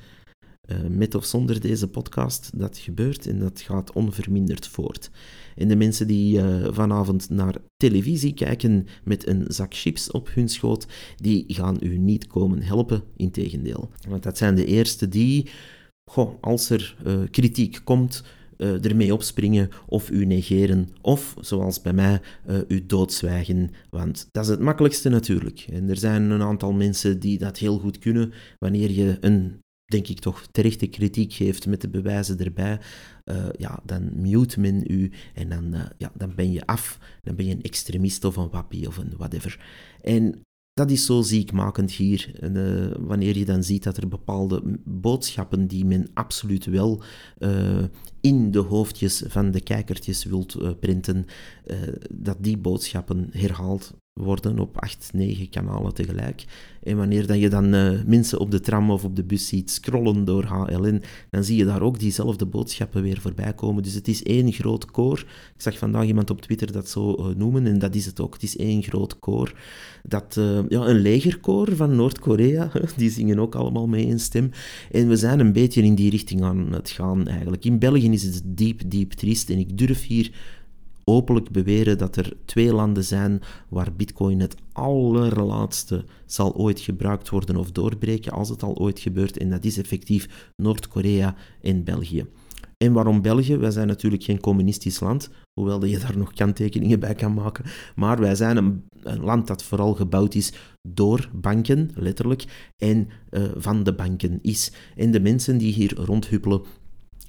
Uh, 0.71 0.77
met 0.89 1.15
of 1.15 1.25
zonder 1.25 1.61
deze 1.61 1.89
podcast, 1.89 2.51
dat 2.55 2.79
gebeurt 2.79 3.27
en 3.27 3.39
dat 3.39 3.61
gaat 3.61 3.93
onverminderd 3.93 4.67
voort. 4.67 5.11
En 5.55 5.69
de 5.69 5.77
mensen 5.77 6.07
die 6.07 6.39
uh, 6.39 6.69
vanavond 6.71 7.31
naar 7.31 7.57
televisie 7.77 8.35
kijken 8.35 8.87
met 9.05 9.27
een 9.27 9.45
zak 9.47 9.75
chips 9.75 10.11
op 10.11 10.29
hun 10.35 10.49
schoot, 10.49 10.87
die 11.17 11.45
gaan 11.47 11.77
u 11.81 11.99
niet 11.99 12.27
komen 12.27 12.63
helpen, 12.63 13.03
integendeel. 13.17 13.91
Want 14.09 14.23
dat 14.23 14.39
zijn 14.39 14.55
de 14.55 14.65
eerste 14.65 15.09
die 15.09 15.49
goh, 16.11 16.35
als 16.41 16.71
er 16.71 16.97
uh, 17.07 17.19
kritiek 17.31 17.81
komt, 17.85 18.23
uh, 18.59 18.85
ermee 18.85 19.13
opspringen 19.13 19.69
of 19.87 20.11
u 20.11 20.25
negeren, 20.25 20.89
of 21.01 21.35
zoals 21.41 21.81
bij 21.81 21.93
mij, 21.93 22.21
uh, 22.49 22.59
u 22.69 22.87
doodzwijgen. 22.87 23.71
Want 23.91 24.29
dat 24.33 24.45
is 24.45 24.51
het 24.51 24.61
makkelijkste 24.61 25.09
natuurlijk. 25.09 25.67
En 25.73 25.89
er 25.89 25.97
zijn 25.97 26.31
een 26.31 26.43
aantal 26.43 26.73
mensen 26.73 27.21
die 27.21 27.39
dat 27.39 27.59
heel 27.59 27.79
goed 27.79 27.99
kunnen. 27.99 28.33
Wanneer 28.59 28.91
je 28.91 29.17
een, 29.21 29.61
denk 29.85 30.09
ik 30.09 30.19
toch, 30.19 30.47
terechte 30.51 30.87
kritiek 30.87 31.33
geeft 31.33 31.67
met 31.67 31.81
de 31.81 31.89
bewijzen 31.89 32.39
erbij, 32.39 32.81
uh, 33.25 33.47
ja, 33.57 33.81
dan 33.85 34.21
mute 34.21 34.61
men 34.61 34.85
u 34.87 35.11
en 35.35 35.49
dan, 35.49 35.75
ja, 35.99 36.13
dan 36.15 36.35
ben 36.35 36.53
je 36.53 36.67
af. 36.67 36.99
Dan 37.23 37.37
ben 37.37 37.47
je 37.47 37.55
een 37.55 37.63
extremist 37.63 38.25
of 38.25 38.37
een 38.37 38.51
wappie 38.51 38.87
of 38.87 38.97
een 38.97 39.13
whatever. 39.17 39.61
En 40.01 40.47
dat 40.79 40.91
is 40.91 41.05
zo 41.05 41.23
ziekmakend 41.23 41.93
hier. 41.93 42.31
En, 42.41 42.57
uh, 42.57 43.07
wanneer 43.07 43.39
je 43.39 43.45
dan 43.45 43.65
ziet 43.65 43.83
dat 43.83 43.97
er 43.97 44.09
bepaalde 44.09 44.63
boodschappen 44.85 45.67
die 45.67 45.85
men 45.85 46.09
absoluut 46.15 46.65
wel 46.65 47.03
uh, 47.39 47.85
in 48.21 48.51
de 48.51 48.59
hoofdjes 48.59 49.23
van 49.27 49.51
de 49.51 49.61
kijkertjes 49.61 50.25
wilt 50.25 50.57
uh, 50.61 50.71
printen, 50.81 51.27
dat 52.11 52.37
die 52.41 52.57
boodschappen 52.57 53.29
herhaald 53.31 53.95
worden 54.19 54.59
op 54.59 54.79
acht, 54.79 55.11
negen 55.13 55.49
kanalen 55.49 55.95
tegelijk. 55.95 56.45
En 56.83 56.97
wanneer 56.97 57.27
dat 57.27 57.39
je 57.39 57.49
dan 57.49 57.75
uh, 57.75 57.91
mensen 58.07 58.39
op 58.39 58.51
de 58.51 58.61
tram 58.61 58.91
of 58.91 59.05
op 59.05 59.17
de 59.17 59.25
bus 59.25 59.47
ziet 59.47 59.71
scrollen 59.71 60.25
door 60.25 60.45
HLN, 60.45 61.03
dan 61.31 61.45
zie 61.45 61.57
je 61.57 61.65
daar 61.65 61.83
ook 61.83 61.99
diezelfde 61.99 62.47
boodschappen 62.47 63.03
weer 63.03 63.21
voorbij 63.21 63.53
komen. 63.55 63.83
Dus 63.83 63.95
het 63.95 64.09
is 64.09 64.23
één 64.23 64.53
groot 64.53 64.91
koor. 64.91 65.19
Ik 65.55 65.63
zag 65.63 65.79
vandaag 65.79 66.05
iemand 66.05 66.31
op 66.31 66.41
Twitter 66.41 66.73
dat 66.73 66.89
zo 66.89 67.17
uh, 67.19 67.27
noemen 67.37 67.67
en 67.67 67.79
dat 67.79 67.95
is 67.95 68.07
het 68.07 68.21
ook. 68.21 68.33
Het 68.33 68.43
is 68.43 68.57
één 68.57 68.83
groot 68.83 69.19
koor. 69.19 69.53
Dat, 70.03 70.37
uh, 70.39 70.61
ja, 70.69 70.87
een 70.87 71.01
legerkoor 71.01 71.77
van 71.77 71.97
Noord-Korea, 71.97 72.71
die 72.97 73.11
zingen 73.11 73.39
ook 73.39 73.55
allemaal 73.55 73.87
mee 73.87 74.07
in 74.07 74.21
stem. 74.21 74.51
En 74.91 75.09
we 75.09 75.17
zijn 75.17 75.41
een 75.41 75.53
beetje 75.53 75.83
in 75.83 75.95
die 75.95 76.11
richting 76.11 76.43
aan 76.43 76.73
het 76.73 76.91
gaan 76.91 77.29
eigenlijk. 77.29 77.65
In 77.65 77.79
België 77.79 78.11
is 78.11 78.23
het 78.23 78.43
diep, 78.45 78.81
diep 78.87 79.13
triest 79.13 79.51
en 79.51 79.59
ik 79.59 79.79
durf 79.79 80.07
hier 80.07 80.57
openlijk 81.09 81.51
beweren 81.51 81.99
dat 81.99 82.17
er 82.17 82.37
twee 82.45 82.73
landen 82.73 83.05
zijn 83.05 83.41
waar 83.69 83.93
Bitcoin 83.93 84.41
het 84.41 84.55
allerlaatste 84.73 86.05
zal 86.27 86.55
ooit 86.55 86.81
gebruikt 86.81 87.29
worden 87.29 87.57
of 87.57 87.71
doorbreken, 87.71 88.33
als 88.33 88.49
het 88.49 88.63
al 88.63 88.77
ooit 88.77 89.01
gebeurt, 89.01 89.39
en 89.39 89.51
dat 89.51 89.65
is 89.65 89.79
effectief 89.79 90.53
Noord-Korea 90.57 91.35
en 91.63 91.85
België. 91.85 92.27
En 92.77 92.93
waarom 92.93 93.23
België? 93.23 93.57
Wij 93.57 93.71
zijn 93.71 93.87
natuurlijk 93.87 94.23
geen 94.23 94.41
communistisch 94.41 95.01
land, 95.01 95.31
hoewel 95.53 95.85
je 95.85 95.99
daar 95.99 96.19
nog 96.19 96.33
kanttekeningen 96.33 97.01
bij 97.01 97.15
kan 97.15 97.35
maken. 97.35 97.65
Maar 97.95 98.21
wij 98.21 98.35
zijn 98.35 98.57
een, 98.57 98.85
een 99.03 99.21
land 99.21 99.47
dat 99.47 99.63
vooral 99.63 99.95
gebouwd 99.95 100.35
is 100.35 100.53
door 100.89 101.31
banken, 101.33 101.91
letterlijk, 101.95 102.71
en 102.77 103.09
uh, 103.31 103.43
van 103.57 103.83
de 103.83 103.95
banken 103.95 104.39
is. 104.43 104.73
En 104.97 105.11
de 105.11 105.21
mensen 105.21 105.59
die 105.59 105.73
hier 105.73 105.95
rondhuppelen, 105.95 106.63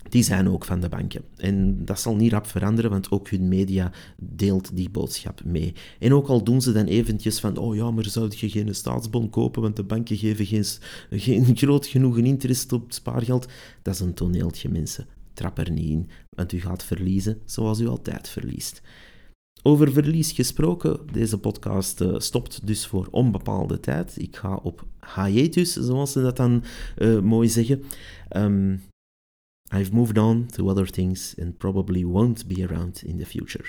die 0.10 0.24
zijn 0.24 0.50
ook 0.50 0.66
van 0.66 0.80
de 0.80 0.90
banken. 0.90 1.24
En 1.38 1.86
dat 1.86 2.00
zal 2.00 2.16
niet 2.16 2.32
rap 2.32 2.48
veranderen, 2.48 2.92
want 2.92 3.12
ook 3.12 3.30
hun 3.30 3.48
media 3.48 3.92
deelt 4.18 4.76
die 4.76 4.90
boodschap 4.90 5.44
mee. 5.46 5.74
En 6.00 6.14
ook 6.14 6.28
al 6.28 6.44
doen 6.44 6.62
ze 6.62 6.72
dan 6.72 6.86
eventjes 6.86 7.40
van, 7.40 7.58
oh 7.58 7.76
ja, 7.76 7.92
maar 7.92 8.06
zou 8.06 8.32
je 8.36 8.50
geen 8.50 8.76
staatsbon 8.76 9.30
kopen, 9.30 9.62
want 9.62 9.76
de 9.76 9.84
banken 9.84 10.18
geven 10.18 10.46
geen, 10.46 10.66
geen 11.10 11.56
groot 11.58 11.88
genoeg 11.88 12.18
interest 12.18 12.72
op 12.72 12.94
spaargeld. 12.94 13.48
Dat 13.82 13.94
is 13.94 14.00
een 14.00 14.14
toneeltje, 14.14 14.70
mensen. 14.70 15.06
Trap 15.34 15.58
er 15.58 15.72
niet 15.72 15.90
in, 15.90 16.10
want 16.30 16.52
u 16.52 16.62
gaat 16.62 16.84
verliezen 16.84 17.42
zoals 17.46 17.80
u 17.80 17.88
altijd 17.88 18.30
verliest. 18.30 18.82
Over 19.64 19.92
verlies 19.92 20.32
gesproken, 20.32 21.00
deze 21.12 21.38
podcast 21.38 22.02
uh, 22.02 22.20
stopt 22.20 22.68
dus 22.68 22.88
voor 22.88 23.08
onbepaalde 23.12 23.80
tijd. 23.80 24.14
Ik 24.18 24.36
ga 24.36 24.56
op 24.56 24.86
hiatus, 25.16 25.74
zoals 25.74 26.12
ze 26.12 26.22
dat 26.22 26.38
dan 26.38 26.64
uh, 26.98 27.20
mooi 27.20 27.50
zeggen. 27.50 27.84
Um, 28.36 28.82
I've 29.72 29.94
moved 29.94 30.18
on 30.18 30.48
to 30.54 30.70
other 30.70 30.88
things 30.88 31.36
and 31.38 31.60
probably 31.60 32.04
won't 32.04 32.48
be 32.48 32.66
around 32.66 33.04
in 33.06 33.18
the 33.18 33.26
future. 33.26 33.66